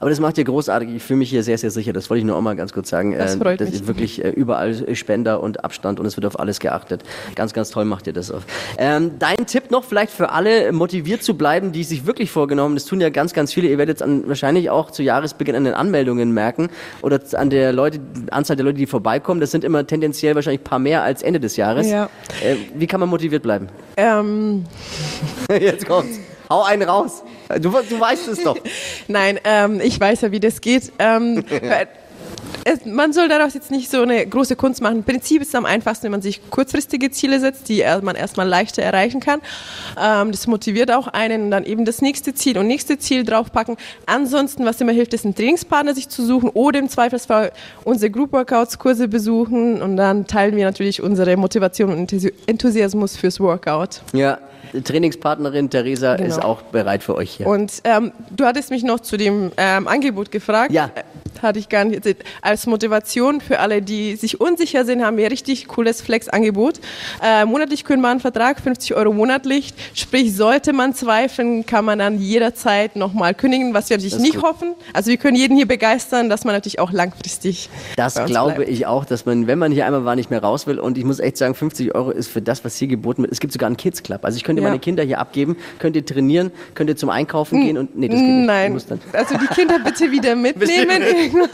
Aber 0.00 0.08
das 0.08 0.18
macht 0.18 0.38
ihr 0.38 0.44
großartig. 0.44 0.88
Ich 0.96 1.02
fühle 1.02 1.18
mich 1.18 1.28
hier 1.30 1.42
sehr, 1.42 1.58
sehr 1.58 1.70
sicher. 1.70 1.92
Das 1.92 2.08
wollte 2.08 2.20
ich 2.20 2.24
nur 2.24 2.36
auch 2.36 2.40
mal 2.40 2.56
ganz 2.56 2.72
kurz 2.72 2.88
sagen. 2.88 3.16
Das 3.16 3.34
Äh, 3.34 3.38
freut 3.38 3.60
das 3.60 3.68
mich. 3.68 3.80
ist 3.80 3.86
wirklich 3.86 4.24
äh, 4.24 4.30
überall 4.30 4.96
Spender 4.96 5.42
und 5.42 5.62
Abstand 5.62 6.00
und 6.00 6.06
es 6.06 6.16
wird 6.16 6.24
auf 6.24 6.40
alles 6.40 6.58
geachtet. 6.58 7.02
Ganz, 7.34 7.52
ganz 7.52 7.70
toll 7.70 7.84
macht 7.84 8.06
ihr 8.06 8.14
das 8.14 8.30
auf. 8.30 8.44
Ähm, 8.78 9.12
dein 9.18 9.46
Tipp 9.46 9.70
noch 9.70 9.84
vielleicht 9.84 10.12
für 10.12 10.21
alle, 10.30 10.72
motiviert 10.72 11.22
zu 11.22 11.36
bleiben, 11.36 11.72
die 11.72 11.84
sich 11.84 12.06
wirklich 12.06 12.30
vorgenommen, 12.30 12.74
das 12.74 12.84
tun 12.84 13.00
ja 13.00 13.10
ganz, 13.10 13.32
ganz 13.32 13.52
viele. 13.52 13.68
Ihr 13.68 13.78
werdet 13.78 13.96
es 13.96 14.02
an, 14.02 14.28
wahrscheinlich 14.28 14.70
auch 14.70 14.90
zu 14.90 15.02
Jahresbeginn 15.02 15.56
an 15.56 15.64
den 15.64 15.74
Anmeldungen 15.74 16.32
merken 16.32 16.70
oder 17.02 17.20
an 17.34 17.50
der 17.50 17.72
Leute, 17.72 18.00
Anzahl 18.30 18.56
der 18.56 18.64
Leute, 18.64 18.78
die 18.78 18.86
vorbeikommen. 18.86 19.40
Das 19.40 19.50
sind 19.50 19.64
immer 19.64 19.86
tendenziell 19.86 20.34
wahrscheinlich 20.34 20.60
ein 20.60 20.64
paar 20.64 20.78
mehr 20.78 21.02
als 21.02 21.22
Ende 21.22 21.40
des 21.40 21.56
Jahres. 21.56 21.90
Ja. 21.90 22.10
Äh, 22.42 22.56
wie 22.74 22.86
kann 22.86 23.00
man 23.00 23.08
motiviert 23.08 23.42
bleiben? 23.42 23.68
Ähm, 23.96 24.64
Jetzt 25.50 25.86
kommt's. 25.86 26.18
Hau 26.50 26.62
einen 26.64 26.82
raus. 26.82 27.22
Du, 27.60 27.70
du 27.70 28.00
weißt 28.00 28.28
es 28.28 28.44
doch. 28.44 28.56
Nein, 29.08 29.40
ähm, 29.44 29.80
ich 29.82 29.98
weiß 29.98 30.20
ja, 30.20 30.32
wie 30.32 30.40
das 30.40 30.60
geht. 30.60 30.92
Ähm, 30.98 31.44
es, 32.64 32.84
man 32.84 33.12
soll 33.12 33.28
daraus 33.28 33.54
jetzt 33.54 33.70
nicht 33.70 33.90
so 33.90 34.02
eine 34.02 34.26
große 34.26 34.56
Kunst 34.56 34.80
machen. 34.82 34.96
Im 34.98 35.04
Prinzip 35.04 35.42
ist 35.42 35.48
es 35.48 35.54
am 35.54 35.64
einfachsten, 35.66 36.04
wenn 36.04 36.12
man 36.12 36.22
sich 36.22 36.40
kurzfristige 36.50 37.10
Ziele 37.10 37.40
setzt, 37.40 37.68
die 37.68 37.84
man 38.02 38.16
erstmal 38.16 38.48
leichter 38.48 38.82
erreichen 38.82 39.20
kann. 39.20 39.40
Ähm, 40.00 40.30
das 40.32 40.46
motiviert 40.46 40.90
auch 40.92 41.08
einen 41.08 41.42
und 41.44 41.50
dann 41.50 41.64
eben 41.64 41.84
das 41.84 42.02
nächste 42.02 42.34
Ziel 42.34 42.58
und 42.58 42.66
nächste 42.66 42.98
Ziel 42.98 43.24
draufpacken. 43.24 43.76
Ansonsten, 44.06 44.64
was 44.64 44.80
immer 44.80 44.92
hilft, 44.92 45.14
ist 45.14 45.24
einen 45.24 45.34
Trainingspartner 45.34 45.94
sich 45.94 46.08
zu 46.08 46.24
suchen 46.24 46.50
oder 46.50 46.78
im 46.78 46.88
Zweifelsfall 46.88 47.52
unsere 47.84 48.10
Group 48.10 48.32
Workouts 48.32 48.78
Kurse 48.78 49.08
besuchen 49.08 49.82
und 49.82 49.96
dann 49.96 50.26
teilen 50.26 50.56
wir 50.56 50.64
natürlich 50.64 51.02
unsere 51.02 51.36
Motivation 51.36 51.90
und 51.92 52.10
Enthusi- 52.12 52.32
Enthusiasmus 52.46 53.16
fürs 53.16 53.40
Workout. 53.40 54.02
Ja, 54.12 54.38
die 54.72 54.80
Trainingspartnerin 54.82 55.68
Theresa 55.68 56.16
Genau. 56.16 56.28
ist 56.28 56.42
auch 56.42 56.62
bereit 56.62 57.02
für 57.02 57.14
euch 57.14 57.32
hier. 57.32 57.46
Und 57.46 57.72
ähm, 57.84 58.12
du 58.30 58.44
hattest 58.44 58.70
mich 58.70 58.82
noch 58.84 59.00
zu 59.00 59.16
dem 59.16 59.50
ähm, 59.56 59.86
Angebot 59.88 60.30
gefragt. 60.30 60.72
Ja. 60.72 60.90
Äh, 60.94 61.02
hatte 61.42 61.58
ich 61.58 61.68
gar 61.68 61.84
nicht. 61.84 62.06
Als 62.52 62.66
Motivation 62.66 63.40
für 63.40 63.60
alle, 63.60 63.80
die 63.80 64.14
sich 64.16 64.38
unsicher 64.38 64.84
sind, 64.84 65.02
haben 65.02 65.16
wir 65.16 65.24
ein 65.24 65.30
richtig 65.30 65.68
cooles 65.68 66.02
Flex-Angebot. 66.02 66.80
Äh, 67.22 67.46
monatlich 67.46 67.84
einen 67.90 68.20
Vertrag, 68.20 68.60
50 68.60 68.94
Euro 68.94 69.10
monatlich. 69.14 69.72
Sprich, 69.94 70.36
sollte 70.36 70.74
man 70.74 70.92
zweifeln, 70.94 71.64
kann 71.64 71.86
man 71.86 71.98
dann 71.98 72.18
jederzeit 72.20 72.94
nochmal 72.94 73.32
kündigen, 73.32 73.72
was 73.72 73.88
wir 73.88 73.96
natürlich 73.96 74.18
nicht 74.18 74.34
gut. 74.34 74.42
hoffen. 74.44 74.74
Also 74.92 75.08
wir 75.10 75.16
können 75.16 75.34
jeden 75.34 75.56
hier 75.56 75.66
begeistern, 75.66 76.28
dass 76.28 76.44
man 76.44 76.54
natürlich 76.54 76.78
auch 76.78 76.92
langfristig 76.92 77.70
Das 77.96 78.22
glaube 78.26 78.52
bleibt. 78.56 78.70
ich 78.70 78.84
auch, 78.84 79.06
dass 79.06 79.24
man, 79.24 79.46
wenn 79.46 79.58
man 79.58 79.72
hier 79.72 79.86
einmal 79.86 80.04
war, 80.04 80.14
nicht 80.14 80.28
mehr 80.28 80.42
raus 80.42 80.66
will. 80.66 80.78
Und 80.78 80.98
ich 80.98 81.04
muss 81.04 81.20
echt 81.20 81.38
sagen, 81.38 81.54
50 81.54 81.94
Euro 81.94 82.10
ist 82.10 82.28
für 82.28 82.42
das, 82.42 82.66
was 82.66 82.76
hier 82.76 82.88
geboten 82.88 83.22
wird. 83.22 83.32
Es 83.32 83.40
gibt 83.40 83.54
sogar 83.54 83.68
einen 83.68 83.78
Kids 83.78 84.02
Club. 84.02 84.26
Also 84.26 84.36
ich 84.36 84.44
könnte 84.44 84.60
Ja. 84.60 84.68
meine 84.68 84.78
Kinder 84.78 85.02
hier 85.04 85.20
abgeben, 85.20 85.56
könnt 85.78 85.96
ihr 85.96 86.04
trainieren, 86.04 86.50
könnt 86.74 86.90
ihr 86.90 86.96
zum 86.98 87.08
Einkaufen 87.08 87.62
gehen 87.64 87.78
und 87.78 87.96
nee, 87.96 88.08
das 88.08 88.18
geht 88.18 88.28
nicht. 88.28 88.46
Nein, 88.46 88.72
musst 88.74 88.90
dann- 88.90 89.00
also 89.14 89.38
die 89.38 89.46
Kinder 89.54 89.78
bitte 89.78 90.10
wieder 90.10 90.36
mitnehmen. 90.42 91.00
irgendwann. 91.02 91.48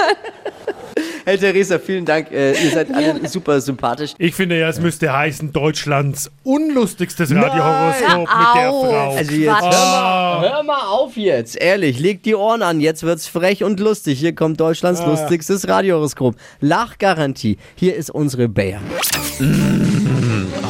Hey 1.28 1.36
Theresa, 1.36 1.78
vielen 1.78 2.06
Dank. 2.06 2.32
Äh, 2.32 2.52
ihr 2.52 2.70
seid 2.70 2.90
alle 2.90 3.28
super 3.28 3.60
sympathisch. 3.60 4.14
Ich 4.16 4.34
finde 4.34 4.58
ja, 4.58 4.66
es 4.70 4.80
müsste 4.80 5.12
heißen 5.12 5.52
Deutschlands 5.52 6.30
unlustigstes 6.42 7.34
Radiohoroskop 7.34 8.20
mit 8.20 8.54
der. 8.56 8.70
Frau. 8.70 9.14
Also 9.14 9.32
jetzt 9.32 9.60
hör 9.60 9.60
mal, 9.60 10.50
hör 10.50 10.62
mal 10.62 10.86
auf 10.86 11.18
jetzt, 11.18 11.60
ehrlich, 11.60 12.00
leg 12.00 12.22
die 12.22 12.34
Ohren 12.34 12.62
an, 12.62 12.80
jetzt 12.80 13.02
wird's 13.02 13.26
frech 13.28 13.62
und 13.62 13.78
lustig. 13.78 14.18
Hier 14.18 14.34
kommt 14.34 14.58
Deutschlands 14.58 15.04
lustigstes 15.04 15.68
Radiohoroskop. 15.68 16.34
Lachgarantie. 16.60 17.58
Hier 17.74 17.94
ist 17.94 18.08
unsere 18.08 18.48
Bär. 18.48 18.80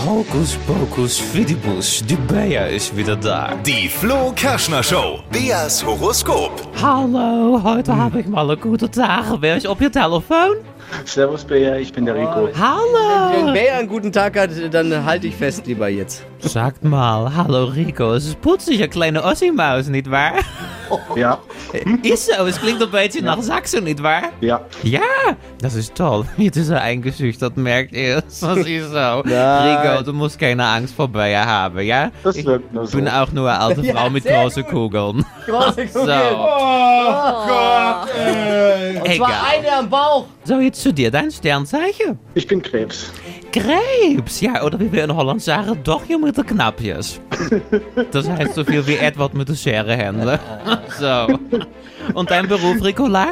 Hokus 0.05 0.57
pokus 0.67 1.19
fidibus, 1.19 2.03
die 2.09 2.17
Bea 2.17 2.67
ist 2.67 2.97
wieder 2.97 3.15
da. 3.15 3.55
Die 3.65 3.88
Flo 3.88 4.33
Kerschner 4.35 4.83
Show. 4.83 5.21
Beas 5.31 5.85
Horoskop. 5.85 6.67
Hallo, 6.81 7.61
heute 7.62 7.95
habe 7.95 8.21
ich 8.21 8.27
mal 8.27 8.50
einen 8.50 8.61
guten 8.61 8.91
Tag. 8.91 9.37
Wer 9.41 9.59
ist 9.59 9.67
auf 9.67 9.81
Ihr 9.81 9.93
Telefon? 9.93 10.48
Servus 11.05 11.45
Bea, 11.45 11.76
ich 11.76 11.93
bin 11.93 12.07
der 12.07 12.14
Rico. 12.14 12.47
Wenn 12.47 12.57
Hallo. 12.59 13.52
Bär 13.52 13.76
einen 13.76 13.88
guten 13.88 14.12
Tag 14.12 14.38
hat, 14.38 14.50
dann 14.73 15.05
halte 15.05 15.26
ich 15.26 15.37
fest 15.37 15.67
lieber 15.67 15.88
jetzt. 15.88 16.25
Sagt 16.40 16.85
mal, 16.85 17.35
hallo 17.35 17.64
Rico, 17.64 18.12
es 18.14 18.26
ist 18.26 18.40
putzig, 18.40 18.80
een 18.80 18.88
kleine 18.90 19.23
Ossie-Maus, 19.23 19.88
niet 19.88 20.07
waar? 20.07 20.45
Ja, 21.14 21.38
Is 22.02 22.25
zo, 22.25 22.45
es 22.47 22.59
klingt 22.59 22.80
een 22.80 22.90
beetje 22.90 23.21
nach 23.23 23.42
Sachsen, 23.42 23.85
niet 23.85 24.00
waar? 24.00 24.30
ja. 24.40 24.62
Ja, 24.83 25.37
das 25.59 25.75
ist 25.75 25.95
toll. 25.95 26.25
Jetzt 26.37 26.57
ist 26.57 26.71
er 26.71 26.80
eingeschüchtert, 26.80 27.57
merkt 27.57 27.92
ihr? 27.92 28.23
Das 28.23 28.57
ist 28.57 28.90
so. 28.90 29.21
Rico, 29.25 30.02
du 30.04 30.12
musst 30.12 30.38
keine 30.38 30.64
Angst 30.64 30.95
vor 30.95 31.09
Bayer 31.09 31.45
haben, 31.45 31.80
ja? 31.80 32.11
Das 32.23 32.37
ich 32.37 32.47
wirkt 32.47 32.73
nur 32.73 32.87
so. 32.87 32.97
bin 32.97 33.09
auch 33.09 33.33
nur 33.33 33.50
eine 33.50 33.61
alte 33.61 33.85
Frau 33.85 34.09
mit 34.09 34.25
großen 34.25 34.64
Kugeln. 34.66 35.25
Große 35.47 35.88
So, 35.92 36.00
Oh 36.00 37.47
Gott, 37.49 38.09
ey. 38.16 38.99
Und 39.00 39.14
zwar 39.16 39.47
eine 39.52 39.73
am 39.78 39.90
Bauch. 39.90 40.25
So, 40.45 40.59
jetzt 40.61 40.80
zu 40.80 40.92
dir, 40.92 41.11
dein 41.11 41.30
Sternzeichen. 41.30 42.18
Ich 42.35 42.47
bin 42.47 42.62
Krebs. 42.62 43.11
Krebs, 43.52 44.40
ja, 44.40 44.62
oder 44.62 44.78
wie 44.78 44.93
wir 44.93 45.05
in 45.05 45.14
Holland 45.14 45.43
sagen, 45.43 45.78
doch 45.85 46.05
je 46.05 46.19
mit 46.19 46.37
de 46.37 46.45
knapjes. 46.45 47.21
Das 48.12 48.28
heißt 48.28 48.55
so 48.55 48.64
viel 48.64 48.87
wie 48.87 48.97
Edward 48.97 49.35
mit 49.35 49.49
der 49.49 49.55
Scherehände. 49.55 50.38
So. 50.99 51.38
Und 52.14 52.31
dein 52.31 52.49
Beruf, 52.49 52.83
Ricola? 52.83 53.28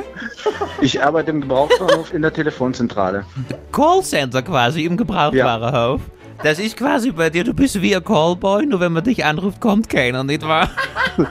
Ich 0.80 1.02
arbeite 1.02 1.30
im 1.30 1.40
Gebrauchsbahnhof 1.40 2.12
in 2.12 2.22
der 2.22 2.32
Telefonzentrale. 2.32 3.24
Callcenter 3.72 4.42
quasi 4.42 4.84
im 4.84 4.96
Gebrauchtwarenhof. 4.96 6.00
Das 6.42 6.58
ist 6.58 6.76
quasi 6.76 7.10
bei 7.12 7.30
dir, 7.30 7.44
du 7.44 7.54
bist 7.54 7.80
wie 7.80 7.96
ein 7.96 8.04
Callboy, 8.04 8.66
nur 8.66 8.80
wenn 8.80 8.92
man 8.92 9.04
dich 9.04 9.24
anruft, 9.24 9.60
kommt 9.60 9.88
keiner, 9.88 10.22
nicht 10.22 10.46
wahr? 10.46 10.68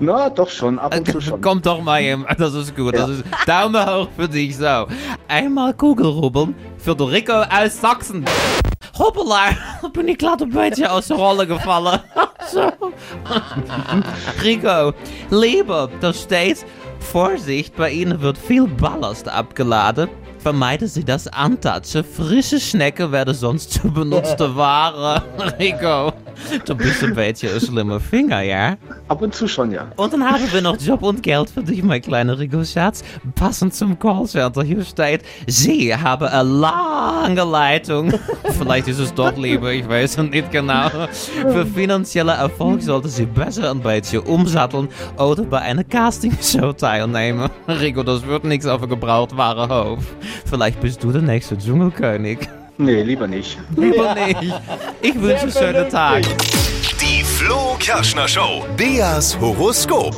Na, 0.00 0.30
doch 0.30 0.48
schon, 0.48 0.78
ab 0.78 0.96
und 0.96 1.10
zu 1.10 1.20
schon. 1.20 1.40
Komm 1.40 1.62
doch 1.62 1.80
mal 1.80 2.02
das 2.38 2.54
ist 2.54 2.74
gut. 2.74 2.94
Das 2.94 3.10
ist 3.10 3.24
Daumen 3.46 3.86
hoch 3.86 4.08
für 4.16 4.28
dich, 4.28 4.56
so. 4.56 4.86
Einmal 5.28 5.74
Kugelrubbeln 5.74 6.54
für 6.78 6.94
den 6.94 7.08
Rico 7.08 7.32
aus 7.32 7.80
Sachsen. 7.80 8.24
Hoppala, 8.98 9.50
bin 9.92 10.08
ich 10.08 10.18
glatt 10.18 10.42
ein 10.42 10.50
beetje 10.50 10.90
aus 10.90 11.08
der 11.08 11.16
Rolle 11.16 11.46
gefallen. 11.46 12.00
so. 12.50 12.60
Rico, 14.42 14.92
Liebe, 15.30 15.88
da 16.00 16.12
steht, 16.12 16.64
Vorsicht, 17.00 17.76
bei 17.76 17.90
Ihnen 17.90 18.20
wird 18.20 18.38
viel 18.38 18.66
Ballast 18.66 19.28
abgeladen. 19.28 20.08
Vermeiden 20.42 20.88
Sie 20.88 21.04
das 21.04 21.28
Antatschen. 21.28 22.02
Frische 22.02 22.58
Schnecken 22.58 23.12
werden 23.12 23.32
sonst 23.32 23.74
zu 23.74 23.88
benutzte 23.92 24.56
Ware. 24.56 25.22
Rico, 25.60 26.12
du 26.64 26.74
bist 26.74 27.04
ein 27.04 27.14
beetje 27.14 27.54
ein 27.54 27.60
schlimmer 27.60 28.00
Finger, 28.00 28.42
ja? 28.42 28.76
Ab 29.06 29.22
und 29.22 29.32
zu 29.32 29.46
schon, 29.46 29.70
ja. 29.70 29.86
Und 29.94 30.12
dann 30.12 30.24
haben 30.28 30.52
wir 30.52 30.60
noch 30.60 30.76
Job 30.80 31.02
und 31.04 31.22
Geld 31.22 31.48
für 31.48 31.62
dich, 31.62 31.84
mein 31.84 32.02
kleiner 32.02 32.36
Rico 32.36 32.64
Schatz. 32.64 33.04
Passend 33.36 33.72
zum 33.72 33.96
Callcenter 33.96 34.64
hier 34.64 34.84
steht, 34.84 35.22
Sie 35.46 35.94
haben 35.94 36.26
eine 36.26 36.42
lange 36.42 37.44
Leitung. 37.44 38.12
Vielleicht 38.58 38.88
ist 38.88 38.98
es 38.98 39.14
dort 39.14 39.38
lieber, 39.38 39.72
ich 39.72 39.88
weiß 39.88 40.18
es 40.18 40.24
nicht 40.24 40.50
genau. 40.50 40.88
Für 41.52 41.64
finanzielle 41.64 42.32
Erfolg 42.32 42.82
sollten 42.82 43.08
Sie 43.08 43.26
besser 43.26 43.70
ein 43.70 43.80
bisschen 43.80 44.22
umsatteln 44.24 44.88
oder 45.16 45.44
bei 45.44 45.60
einer 45.60 45.84
Castingshow 45.84 46.72
teilnehmen. 46.72 47.48
Rico, 47.68 48.02
das 48.02 48.26
wird 48.26 48.42
nichts 48.42 48.66
auf 48.66 48.82
ein 48.82 48.88
Gebrauchtwarenhof. 48.88 50.00
Vielleicht 50.44 50.80
bist 50.80 51.02
du 51.04 51.12
der 51.12 51.22
nächste 51.22 51.56
Dschungelkönig. 51.58 52.38
Nee, 52.78 53.02
lieber 53.02 53.26
nicht. 53.26 53.58
Lieber 53.76 54.14
nicht. 54.14 54.60
Ich 55.02 55.20
wünsche 55.20 55.42
einen 55.42 55.52
schönen 55.52 55.88
Tag. 55.90 56.22
Die 57.00 57.11
Flo 57.24 57.76
Kerschner 57.78 58.26
Show. 58.26 58.64
Beas 58.76 59.38
Horoskop. 59.40 60.14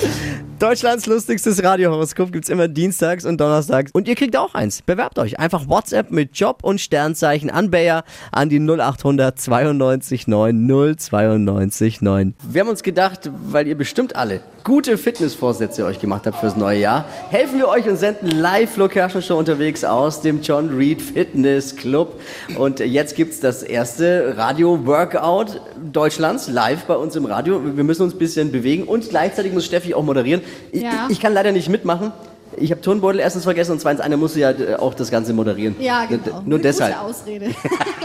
Deutschlands 0.59 1.07
lustigstes 1.07 1.63
Radiohoroskop 1.63 2.33
gibt's 2.33 2.49
immer 2.49 2.69
dienstags 2.69 3.27
und 3.27 3.41
donnerstags. 3.41 3.91
Und 3.93 4.09
ihr 4.09 4.15
kriegt 4.15 4.37
auch 4.37 4.55
eins. 4.55 4.81
Bewerbt 4.81 5.19
euch. 5.19 5.39
Einfach 5.39 5.69
WhatsApp 5.69 6.11
mit 6.11 6.37
Job 6.39 6.61
und 6.63 6.81
Sternzeichen 6.81 7.51
an 7.51 7.71
Bayer 7.71 8.05
an 8.33 8.49
die 8.49 8.61
0800 8.61 9.39
92 9.39 10.27
9 10.29 10.97
092 10.97 12.01
9. 12.01 12.35
Wir 12.49 12.61
haben 12.63 12.69
uns 12.69 12.83
gedacht, 12.83 13.31
weil 13.51 13.67
ihr 13.67 13.77
bestimmt 13.77 14.17
alle 14.17 14.41
gute 14.65 14.97
Fitnessvorsätze 14.97 15.85
euch 15.85 16.01
gemacht 16.01 16.27
habt 16.27 16.39
fürs 16.39 16.57
neue 16.57 16.81
Jahr, 16.81 17.05
helfen 17.29 17.59
wir 17.59 17.69
euch 17.69 17.87
und 17.87 17.99
senden 17.99 18.31
live 18.31 18.71
Flo 18.71 18.89
Kerschner 18.89 19.21
Show 19.21 19.37
unterwegs 19.37 19.85
aus 19.85 20.23
dem 20.23 20.41
John 20.41 20.75
Reed 20.75 21.03
Fitness 21.03 21.77
Club. 21.77 22.19
Und 22.57 22.81
jetzt 22.81 23.15
gibt's 23.15 23.41
das 23.41 23.63
erste 23.63 24.39
Radio-Workout 24.39 25.61
Deutschlands 25.93 26.49
live 26.49 26.85
bei 26.85 26.94
uns 26.97 27.17
im 27.17 27.25
Radio. 27.27 27.61
Wir 27.77 27.85
müssen 27.85 28.03
uns 28.03 28.15
ein 28.15 28.19
bisschen 28.19 28.53
bewegen 28.53 28.85
und 28.85 29.09
gleichzeitig 29.11 29.53
muss 29.53 29.65
Steffi 29.65 29.95
auch 29.95 30.03
moderieren. 30.03 30.43
Ich, 30.73 30.83
Ja. 30.83 31.07
ich 31.09 31.21
kann 31.21 31.33
leider 31.35 31.53
nicht 31.53 31.69
mitmachen. 31.69 32.13
Ich 32.57 32.71
habe 32.71 32.81
Turnbeutel 32.81 33.19
erstens 33.21 33.43
vergessen 33.45 33.73
und 33.73 33.81
zweitens, 33.81 34.01
einer 34.01 34.17
musste 34.17 34.39
ja 34.39 34.51
äh, 34.53 34.77
auch 34.77 34.95
das 34.95 35.11
Ganze 35.11 35.33
moderieren. 35.33 35.75
Ja, 35.81 36.07
Nur- 36.09 36.19
genau. 36.19 36.43
Nur 36.45 36.59
Eine 36.59 36.63
deshalb. 36.63 36.95
Gute 36.95 37.05
Ausrede. 37.07 37.47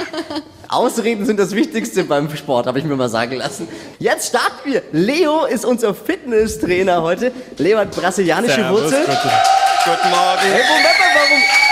Ausreden 0.67 1.25
sind 1.25 1.39
das 1.39 1.53
Wichtigste 1.55 2.03
beim 2.03 2.29
Sport, 2.35 2.67
habe 2.67 2.77
ich 2.79 2.85
mir 2.85 2.95
mal 2.95 3.09
sagen 3.09 3.35
lassen. 3.35 3.67
Jetzt 3.97 4.29
starten 4.29 4.71
wir. 4.71 4.81
Leo 4.91 5.45
ist 5.45 5.65
unser 5.65 5.93
Fitnesstrainer 5.95 7.01
heute. 7.01 7.31
Leo 7.57 7.77
hat 7.79 7.91
brasilianische 7.91 8.69
Wurzeln. 8.69 9.03
Guten 9.05 10.09
Morgen. 10.09 10.39
Hey, 10.41 10.61
Moment 10.67 10.83
mal, 10.83 11.15
warum? 11.15 11.68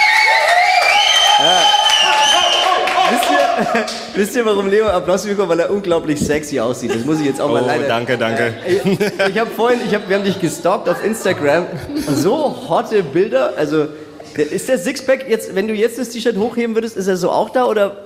Wisst, 4.15 4.35
ihr, 4.35 4.45
warum 4.45 4.69
Leo 4.69 4.87
Applaus 4.87 5.25
bekommt? 5.25 5.49
Weil 5.49 5.59
er 5.61 5.71
unglaublich 5.71 6.19
sexy 6.19 6.59
aussieht. 6.59 6.93
Das 6.93 7.03
muss 7.05 7.19
ich 7.19 7.25
jetzt 7.25 7.41
auch 7.41 7.49
mal 7.51 7.63
Oh, 7.63 7.67
leider. 7.67 7.87
danke, 7.87 8.17
danke. 8.17 8.53
Ich, 8.67 8.99
ich 9.29 9.39
habe 9.39 9.49
vorhin, 9.51 9.79
ich 9.85 9.93
hab, 9.93 10.07
wir 10.07 10.17
haben 10.17 10.23
dich 10.25 10.39
gestalkt 10.39 10.87
auf 10.89 11.03
Instagram. 11.03 11.65
So 12.07 12.55
hotte 12.69 13.03
Bilder. 13.03 13.53
Also, 13.57 13.87
ist 14.35 14.69
der 14.69 14.77
Sixpack 14.77 15.27
jetzt, 15.27 15.55
wenn 15.55 15.67
du 15.67 15.73
jetzt 15.73 15.97
das 15.97 16.09
T-Shirt 16.09 16.37
hochheben 16.37 16.75
würdest, 16.75 16.95
ist 16.97 17.07
er 17.07 17.17
so 17.17 17.31
auch 17.31 17.49
da 17.49 17.65
oder? 17.65 17.97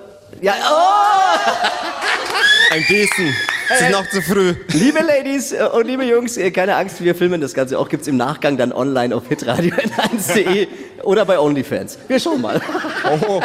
Ja, 0.42 0.54
oh! 0.70 2.74
Ein 2.74 2.86
bisschen. 2.88 3.36
Es 3.70 3.82
ist 3.82 3.92
noch 3.92 4.08
zu 4.10 4.22
früh. 4.22 4.54
Liebe 4.74 5.00
Ladies 5.00 5.52
äh, 5.54 5.64
und 5.74 5.88
liebe 5.88 6.04
Jungs, 6.04 6.38
äh, 6.38 6.52
keine 6.52 6.76
Angst, 6.76 7.02
wir 7.04 7.16
filmen 7.16 7.40
das 7.42 7.54
Ganze 7.54 7.78
auch. 7.80 7.88
Gibt's 7.90 8.08
im 8.08 8.18
Nachgang 8.18 8.58
dann 8.58 8.72
online 8.74 9.16
auf 9.16 9.28
hitradio 9.28 9.74
n1.de 9.76 10.68
oder 11.04 11.26
bei 11.26 11.40
OnlyFans. 11.40 11.98
Wir 12.08 12.20
schauen 12.20 12.42
mal. 12.42 12.62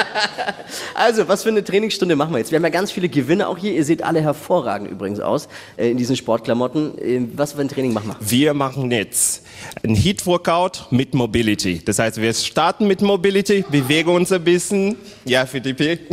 Also, 0.94 1.28
was 1.28 1.42
für 1.42 1.50
eine 1.50 1.62
Trainingsstunde 1.62 2.16
machen 2.16 2.32
wir 2.32 2.38
jetzt? 2.38 2.50
Wir 2.50 2.56
haben 2.56 2.64
ja 2.64 2.70
ganz 2.70 2.90
viele 2.90 3.08
Gewinne 3.08 3.48
auch 3.48 3.58
hier. 3.58 3.72
Ihr 3.72 3.84
seht 3.84 4.02
alle 4.02 4.20
hervorragend 4.20 4.90
übrigens 4.90 5.20
aus 5.20 5.48
äh, 5.76 5.90
in 5.90 5.96
diesen 5.96 6.16
Sportklamotten. 6.16 6.98
Äh, 6.98 7.26
Was 7.34 7.52
für 7.52 7.60
ein 7.60 7.68
Training 7.68 7.92
machen 7.92 8.08
wir? 8.08 8.30
Wir 8.30 8.54
machen 8.54 8.90
jetzt 8.90 9.42
ein 9.84 9.94
Heat-Workout 9.94 10.86
mit 10.90 11.14
Mobility. 11.14 11.82
Das 11.84 11.98
heißt, 11.98 12.20
wir 12.20 12.32
starten 12.34 12.86
mit 12.86 13.02
Mobility, 13.02 13.64
bewegen 13.70 14.10
uns 14.10 14.32
ein 14.32 14.42
bisschen, 14.44 14.96
ja, 15.24 15.46
für 15.46 15.60
die 15.60 15.74
P. 15.74 15.98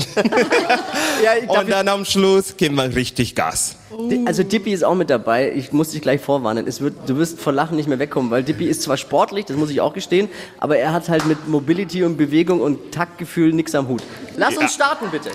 Ja, 1.24 1.32
Und 1.48 1.70
dann 1.70 1.88
am 1.88 2.04
Schluss 2.04 2.58
geben 2.58 2.76
wir 2.76 2.94
richtig 2.96 3.34
Gas. 3.34 3.78
Also 4.26 4.44
Dippy 4.44 4.74
ist 4.74 4.84
auch 4.84 4.96
mit 4.96 5.10
dabei. 5.10 5.54
Ich 5.56 5.72
muss 5.72 5.92
dich 5.92 6.02
gleich 6.02 6.20
vorwarnen. 6.20 6.66
Es 6.68 6.82
wird, 6.82 6.96
du 7.08 7.18
wirst 7.18 7.40
vor 7.40 7.54
Lachen 7.54 7.78
nicht 7.78 7.88
mehr 7.88 8.00
wegkommen, 8.00 8.32
weil 8.32 8.44
Dippy 8.44 8.66
ist 8.66 8.82
zwar 8.82 8.98
sportlich, 8.98 9.46
das 9.46 9.56
muss 9.56 9.70
ich 9.70 9.82
auch 9.82 9.94
gestehen, 9.94 10.30
aber 10.60 10.78
er 10.78 10.92
hat 10.94 11.10
halt 11.10 11.26
mit 11.28 11.48
Mobility 11.48 12.04
und 12.04 12.18
Bewegung 12.18 12.60
und 12.62 12.92
Taktgefühl 12.92 13.33
nichts 13.38 13.74
am 13.76 13.88
Hut. 13.88 14.04
Lass 14.38 14.58
uns 14.58 14.74
starten 14.74 15.10
bitte. 15.10 15.32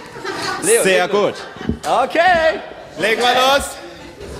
Leo, 0.63 0.83
Sehr 0.83 1.09
gut. 1.09 1.35
Okay. 1.87 2.61
Legen 2.99 3.21
wir 3.23 3.35
los. 3.35 3.65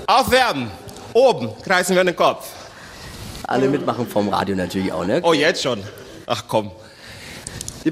Aufwärmen. 0.07 0.71
Oben 1.13 1.51
kreisen 1.63 1.95
wir 1.95 2.03
den 2.03 2.15
Kopf. 2.15 2.47
Alle 3.47 3.67
mitmachen 3.67 4.07
vom 4.07 4.29
Radio 4.29 4.55
natürlich 4.55 4.91
auch, 4.91 5.05
ne? 5.05 5.21
Oh, 5.23 5.33
jetzt 5.33 5.63
schon. 5.63 5.83
Ach 6.25 6.43
komm. 6.47 6.71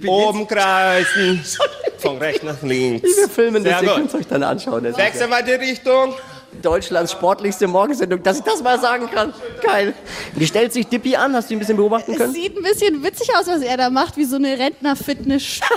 Oben 0.06 0.48
kreisen. 0.48 1.44
Von 1.98 2.18
rechts 2.20 2.44
nach 2.44 2.62
links. 2.62 3.10
Wir 3.18 3.28
filmen 3.28 3.64
das, 3.64 3.74
Sehr 3.80 3.82
ihr 3.82 3.88
gut. 3.88 3.98
könnt 3.98 4.10
es 4.10 4.16
euch 4.16 4.28
dann 4.28 4.44
anschauen. 4.44 4.84
Das 4.84 4.92
ist 4.92 4.98
Wechseln 5.00 5.30
wir 5.32 5.42
die 5.42 5.54
Richtung. 5.54 6.14
Deutschlands 6.62 7.12
sportlichste 7.12 7.68
Morgensendung, 7.68 8.22
dass 8.24 8.38
ich 8.40 8.44
das 8.44 8.62
mal 8.62 8.80
sagen 8.80 9.10
kann. 9.12 9.34
Geil. 9.62 9.94
Wie 10.36 10.46
stellt 10.48 10.74
sich 10.74 10.88
Dippy 10.88 11.16
an? 11.16 11.34
Hast 11.36 11.50
du 11.50 11.54
ihn 11.54 11.58
ein 11.58 11.60
bisschen 11.60 11.78
beobachten 11.78 12.16
können? 12.16 12.34
Sieht 12.34 12.58
ein 12.58 12.64
bisschen 12.64 13.04
witzig 13.04 13.30
aus, 13.38 13.48
was 13.48 13.62
er 13.62 13.78
da 13.78 13.90
macht, 13.90 14.18
wie 14.18 14.26
so 14.26 14.36
eine 14.38 14.58
Rentner-Fitness. 14.58 15.62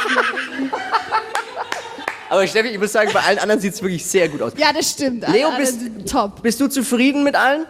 Aber 2.28 2.46
Steffi, 2.46 2.68
ich 2.68 2.78
muss 2.78 2.92
sagen, 2.92 3.10
bei 3.12 3.20
allen 3.20 3.38
anderen 3.40 3.60
sieht 3.60 3.74
es 3.74 3.82
wirklich 3.82 4.04
sehr 4.06 4.28
gut 4.28 4.40
aus. 4.40 4.52
ja, 4.56 4.72
das 4.72 4.90
stimmt. 4.90 5.26
Leo, 5.28 5.48
Alle 5.48 5.58
bist- 5.58 5.80
sind 5.80 6.08
top. 6.08 6.42
Bist 6.42 6.60
du 6.60 6.68
zufrieden 6.68 7.24
mit 7.24 7.34
allen? 7.34 7.66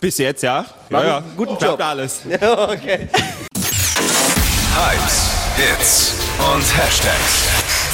Bis 0.00 0.18
jetzt, 0.18 0.42
ja. 0.42 0.64
Ja, 0.90 1.04
ja. 1.04 1.22
guten 1.36 1.56
Job. 1.62 1.80
alles. 1.82 2.20
okay. 2.40 3.08
Hypes, 4.76 5.30
Hits 5.56 6.12
und 6.54 6.62
Hashtags. 6.76 7.48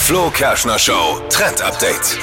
Flo 0.06 0.30
Kerschner 0.30 0.78
Show 0.78 1.20
Trend 1.30 1.62
Update. 1.62 2.18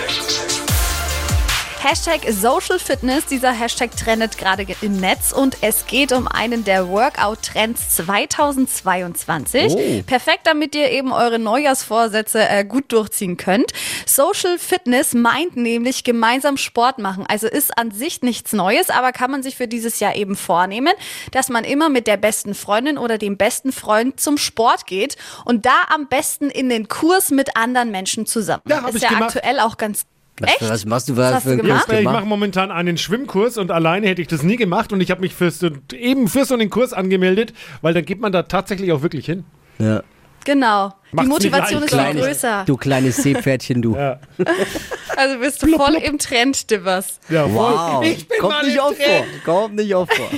Hashtag 1.80 2.22
Social 2.32 2.80
Fitness. 2.80 3.28
Dieser 3.28 3.52
Hashtag 3.52 3.96
trendet 3.96 4.38
gerade 4.38 4.66
im 4.82 5.00
Netz 5.00 5.32
und 5.32 5.58
es 5.62 5.86
geht 5.86 6.12
um 6.12 6.28
einen 6.28 6.64
der 6.64 6.90
Workout-Trends 6.90 7.96
2022. 7.96 9.74
Oh. 9.74 10.04
Perfekt, 10.06 10.42
damit 10.46 10.74
ihr 10.76 10.90
eben 10.90 11.12
eure 11.12 11.38
Neujahrsvorsätze 11.38 12.50
äh, 12.50 12.66
gut 12.66 12.92
durchziehen 12.92 13.38
könnt. 13.38 13.72
Social 14.06 14.58
Fitness 14.58 15.14
meint 15.14 15.56
nämlich 15.56 16.04
gemeinsam 16.04 16.58
Sport 16.58 16.98
machen. 16.98 17.26
Also 17.28 17.48
ist 17.48 17.78
an 17.78 17.92
sich 17.92 18.22
nichts 18.24 18.54
Neues, 18.54 18.90
aber 18.90 19.12
kann 19.12 19.30
man 19.30 19.44
sich 19.44 19.56
für 19.56 19.68
dieses 19.68 20.00
Jahr 20.00 20.16
eben 20.16 20.36
vornehmen, 20.36 20.94
dass 21.32 21.48
man 21.50 21.64
immer 21.64 21.90
mit 21.90 22.08
der 22.08 22.18
besten 22.18 22.56
Freundin 22.56 22.98
oder 22.98 23.18
dem 23.20 23.38
besten 23.38 23.72
Freund 23.72 24.20
zum 24.20 24.38
Sport 24.38 24.88
geht 24.88 25.16
und 25.46 25.66
da 25.66 25.84
am 25.90 26.08
besten 26.08 26.50
in 26.50 26.70
den 26.70 26.88
Kurs 26.88 27.30
mit 27.30 27.56
anderen 27.56 27.92
Menschen 27.92 28.26
zusammen. 28.26 28.64
Ja, 28.68 28.88
ist 28.88 29.02
ja 29.02 29.10
gemacht. 29.10 29.36
aktuell 29.36 29.60
auch 29.60 29.78
ganz 29.78 30.06
Echt? 30.46 30.70
Was 30.70 30.86
machst 30.86 31.10
du 31.10 31.18
Was 31.18 31.36
was 31.36 31.44
für 31.44 31.52
einen? 31.52 31.62
Kurs 31.62 31.86
Ich 31.90 32.04
mache 32.04 32.26
momentan 32.26 32.72
einen 32.72 32.98
Schwimmkurs 32.98 33.58
und 33.58 33.72
alleine 33.72 34.08
hätte 34.08 34.22
ich 34.22 34.28
das 34.28 34.44
nie 34.44 34.56
gemacht 34.56 34.94
und 34.94 35.02
ich 35.02 35.10
habe 35.10 35.22
mich 35.22 35.34
für 35.34 35.50
so, 35.50 35.70
eben 35.94 36.28
für 36.28 36.46
so 36.46 36.54
einen 36.54 36.70
Kurs 36.70 36.94
angemeldet, 36.94 37.54
weil 37.82 37.94
dann 37.94 38.06
geht 38.06 38.20
man 38.20 38.32
da 38.32 38.44
tatsächlich 38.44 38.92
auch 38.92 39.02
wirklich 39.02 39.26
hin. 39.26 39.46
Ja. 39.80 40.04
Genau. 40.46 40.94
Die 41.12 41.16
Macht's 41.18 41.30
Motivation 41.30 41.82
nicht 41.82 41.92
ist 41.92 42.00
viel 42.00 42.22
größer. 42.22 42.64
Du 42.66 42.78
kleines 42.78 43.18
Seepferdchen, 43.18 43.82
du. 43.82 43.96
Ja. 43.96 44.20
Also 45.20 45.40
bist 45.40 45.64
du 45.64 45.76
voll 45.76 45.96
im 45.96 46.20
Trend, 46.20 46.70
Divers. 46.70 47.20
Ja. 47.28 47.52
Wow. 47.52 48.06
Ich 48.06 48.28
bin 48.28 48.38
Kommt 48.38 48.54
mal 48.54 48.64
nicht 48.64 48.76
im 48.76 48.82
oft 48.84 49.02
vor. 49.02 49.26
Kommt 49.46 49.76
nicht 49.76 49.96
oft 49.96 50.14
vor. 50.14 50.30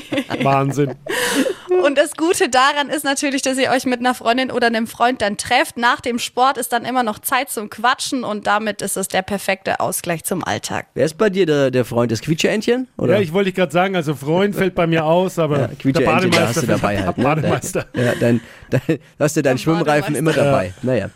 Wahnsinn. 0.42 0.96
Und 1.84 1.98
das 1.98 2.16
Gute 2.16 2.50
daran 2.50 2.90
ist 2.90 3.04
natürlich, 3.04 3.42
dass 3.42 3.58
ihr 3.58 3.70
euch 3.72 3.86
mit 3.86 4.00
einer 4.00 4.14
Freundin 4.14 4.52
oder 4.52 4.68
einem 4.68 4.88
Freund 4.88 5.22
dann 5.22 5.38
trefft. 5.38 5.78
Nach 5.78 6.02
dem 6.02 6.20
Sport 6.20 6.58
ist 6.58 6.74
dann 6.74 6.86
immer 6.86 7.04
noch 7.04 7.20
Zeit 7.20 7.50
zum 7.50 7.70
Quatschen 7.70 8.24
und 8.24 8.48
damit 8.48 8.82
ist 8.82 8.98
es 8.98 9.08
der 9.08 9.22
perfekte 9.22 9.80
Ausgleich 9.80 10.24
zum 10.24 10.44
Alltag. 10.44 10.88
Wer 10.94 11.06
ist 11.06 11.18
bei 11.18 11.30
dir 11.30 11.46
der, 11.46 11.72
der 11.72 11.86
Freund 11.86 12.12
des 12.12 12.22
Quietscheentchen? 12.22 12.88
Oder? 12.98 13.16
Ja, 13.16 13.22
ich 13.22 13.34
wollte 13.34 13.52
gerade 13.52 13.72
sagen, 13.72 13.96
also 13.96 14.14
Freund 14.16 14.56
fällt 14.56 14.76
bei 14.76 14.88
mir 14.88 15.06
aus, 15.06 15.40
aber 15.40 15.60
Ja, 15.60 15.68
der 15.68 15.76
Quietscheentchen, 15.78 16.32
da 16.32 16.48
hast 16.48 16.56
Bademeister 16.56 16.62
du 16.62 16.68
dabei 16.68 17.04
halt. 17.04 17.18
Ne? 17.18 17.24
Bademeister. 17.24 17.86
Ja, 17.96 18.14
dein, 18.20 18.42
dein, 18.70 19.00
hast 19.20 19.38
du 19.38 19.42
deinen 19.42 19.58
Schwimmreifen 19.58 20.16
immer 20.16 20.34
dabei. 20.34 20.74
Naja. 20.82 21.10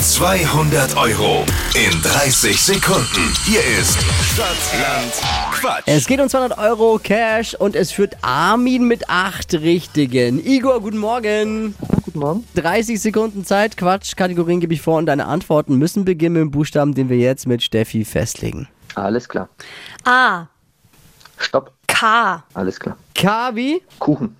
200 0.00 0.96
Euro 0.96 1.44
in 1.74 2.02
30 2.02 2.60
Sekunden. 2.60 3.32
Hier 3.44 3.60
ist 3.80 3.96
Stadtland 4.32 5.12
Quatsch. 5.52 5.82
Es 5.86 6.06
geht 6.06 6.20
um 6.20 6.28
200 6.28 6.58
Euro 6.58 6.98
Cash 7.02 7.54
und 7.54 7.76
es 7.76 7.92
führt 7.92 8.16
Armin 8.22 8.86
mit 8.88 9.08
acht 9.08 9.54
Richtigen. 9.54 10.44
Igor, 10.44 10.80
guten 10.80 10.98
Morgen. 10.98 11.74
Guten 12.02 12.18
Morgen. 12.18 12.44
30 12.56 13.00
Sekunden 13.00 13.44
Zeit. 13.44 13.76
Quatsch, 13.76 14.16
Kategorien 14.16 14.60
gebe 14.60 14.74
ich 14.74 14.82
vor 14.82 14.98
und 14.98 15.06
deine 15.06 15.26
Antworten 15.26 15.76
müssen 15.76 16.04
beginnen 16.04 16.34
mit 16.34 16.42
dem 16.42 16.50
Buchstaben, 16.50 16.94
den 16.94 17.08
wir 17.08 17.16
jetzt 17.18 17.46
mit 17.46 17.62
Steffi 17.62 18.04
festlegen. 18.04 18.68
Alles 18.96 19.28
klar. 19.28 19.48
A, 20.04 20.46
Stopp. 21.38 21.72
K, 21.86 22.42
Alles 22.52 22.80
klar. 22.80 22.96
K 23.14 23.54
wie? 23.54 23.80
Kuchen. 24.00 24.36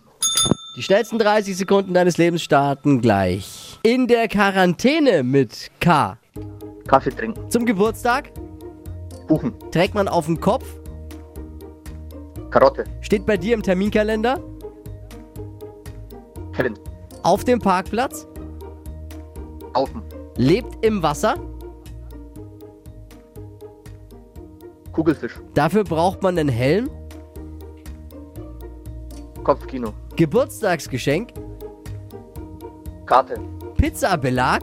Die 0.76 0.82
schnellsten 0.82 1.20
30 1.20 1.56
Sekunden 1.56 1.94
deines 1.94 2.18
Lebens 2.18 2.42
starten 2.42 3.00
gleich. 3.00 3.78
In 3.84 4.08
der 4.08 4.26
Quarantäne 4.26 5.22
mit 5.22 5.70
K. 5.78 6.18
Kaffee 6.88 7.10
trinken. 7.10 7.48
Zum 7.48 7.64
Geburtstag 7.64 8.32
Kuchen. 9.28 9.54
trägt 9.70 9.94
man 9.94 10.08
auf 10.08 10.26
dem 10.26 10.40
Kopf. 10.40 10.66
Karotte. 12.50 12.82
Steht 13.02 13.24
bei 13.24 13.36
dir 13.36 13.54
im 13.54 13.62
Terminkalender. 13.62 14.42
Kevin. 16.52 16.74
Auf 17.22 17.44
dem 17.44 17.60
Parkplatz. 17.60 18.26
Außen. 19.74 20.02
Lebt 20.36 20.84
im 20.84 21.00
Wasser. 21.04 21.36
Kugelfisch. 24.90 25.38
Dafür 25.54 25.84
braucht 25.84 26.20
man 26.20 26.36
einen 26.36 26.48
Helm. 26.48 26.90
Kopfkino. 29.44 29.92
Geburtstagsgeschenk. 30.16 31.30
Karte. 33.06 33.38
Pizzabelag. 33.76 34.62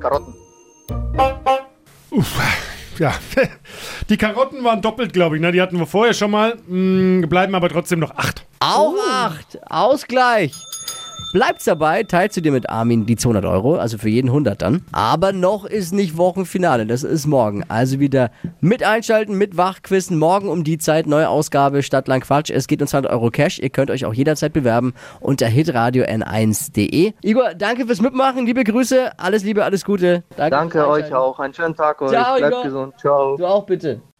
Karotten. 0.00 0.34
Ja, 2.98 3.14
die 4.08 4.16
Karotten 4.16 4.62
waren 4.64 4.82
doppelt, 4.82 5.12
glaube 5.12 5.36
ich. 5.36 5.42
Ne? 5.42 5.52
Die 5.52 5.60
hatten 5.62 5.78
wir 5.78 5.86
vorher 5.86 6.14
schon 6.14 6.30
mal, 6.30 6.56
mh, 6.66 7.26
bleiben 7.26 7.54
aber 7.54 7.68
trotzdem 7.68 8.00
noch 8.00 8.14
acht. 8.16 8.46
Auch 8.60 8.94
acht. 9.10 9.58
Ausgleich. 9.70 10.54
Bleibt's 11.32 11.64
dabei, 11.64 12.02
teilst 12.02 12.36
du 12.36 12.42
dir 12.42 12.52
mit 12.52 12.68
Armin 12.68 13.06
die 13.06 13.16
200 13.16 13.46
Euro, 13.46 13.76
also 13.76 13.96
für 13.96 14.10
jeden 14.10 14.28
100 14.28 14.60
dann. 14.60 14.82
Aber 14.92 15.32
noch 15.32 15.64
ist 15.64 15.94
nicht 15.94 16.18
Wochenfinale, 16.18 16.84
das 16.86 17.04
ist 17.04 17.26
morgen. 17.26 17.64
Also 17.68 18.00
wieder 18.00 18.30
mit 18.60 18.82
einschalten, 18.82 19.38
mit 19.38 19.56
Wachquissen. 19.56 20.18
Morgen 20.18 20.48
um 20.48 20.62
die 20.62 20.76
Zeit, 20.76 21.06
neue 21.06 21.30
Ausgabe 21.30 21.82
Stadtland 21.82 22.24
Quatsch. 22.24 22.50
Es 22.50 22.66
geht 22.66 22.82
um 22.82 22.86
200 22.86 23.10
Euro 23.10 23.30
Cash. 23.30 23.58
Ihr 23.60 23.70
könnt 23.70 23.90
euch 23.90 24.04
auch 24.04 24.12
jederzeit 24.12 24.52
bewerben 24.52 24.92
unter 25.20 25.46
hitradio 25.46 26.04
n1.de. 26.04 27.14
Igor, 27.22 27.54
danke 27.54 27.86
fürs 27.86 28.02
Mitmachen. 28.02 28.44
Liebe 28.44 28.62
Grüße, 28.62 29.18
alles 29.18 29.42
Liebe, 29.42 29.64
alles 29.64 29.86
Gute. 29.86 30.24
Danke 30.36 30.78
fürs 30.80 30.86
euch 30.86 31.14
auch. 31.14 31.38
Einen 31.38 31.54
schönen 31.54 31.74
Tag 31.74 32.02
euch. 32.02 32.10
Ciao, 32.10 32.36
Bleibt 32.36 32.52
Igor. 32.52 32.64
gesund. 32.64 32.94
Ciao. 32.98 33.36
Du 33.38 33.46
auch 33.46 33.64
bitte. 33.64 34.02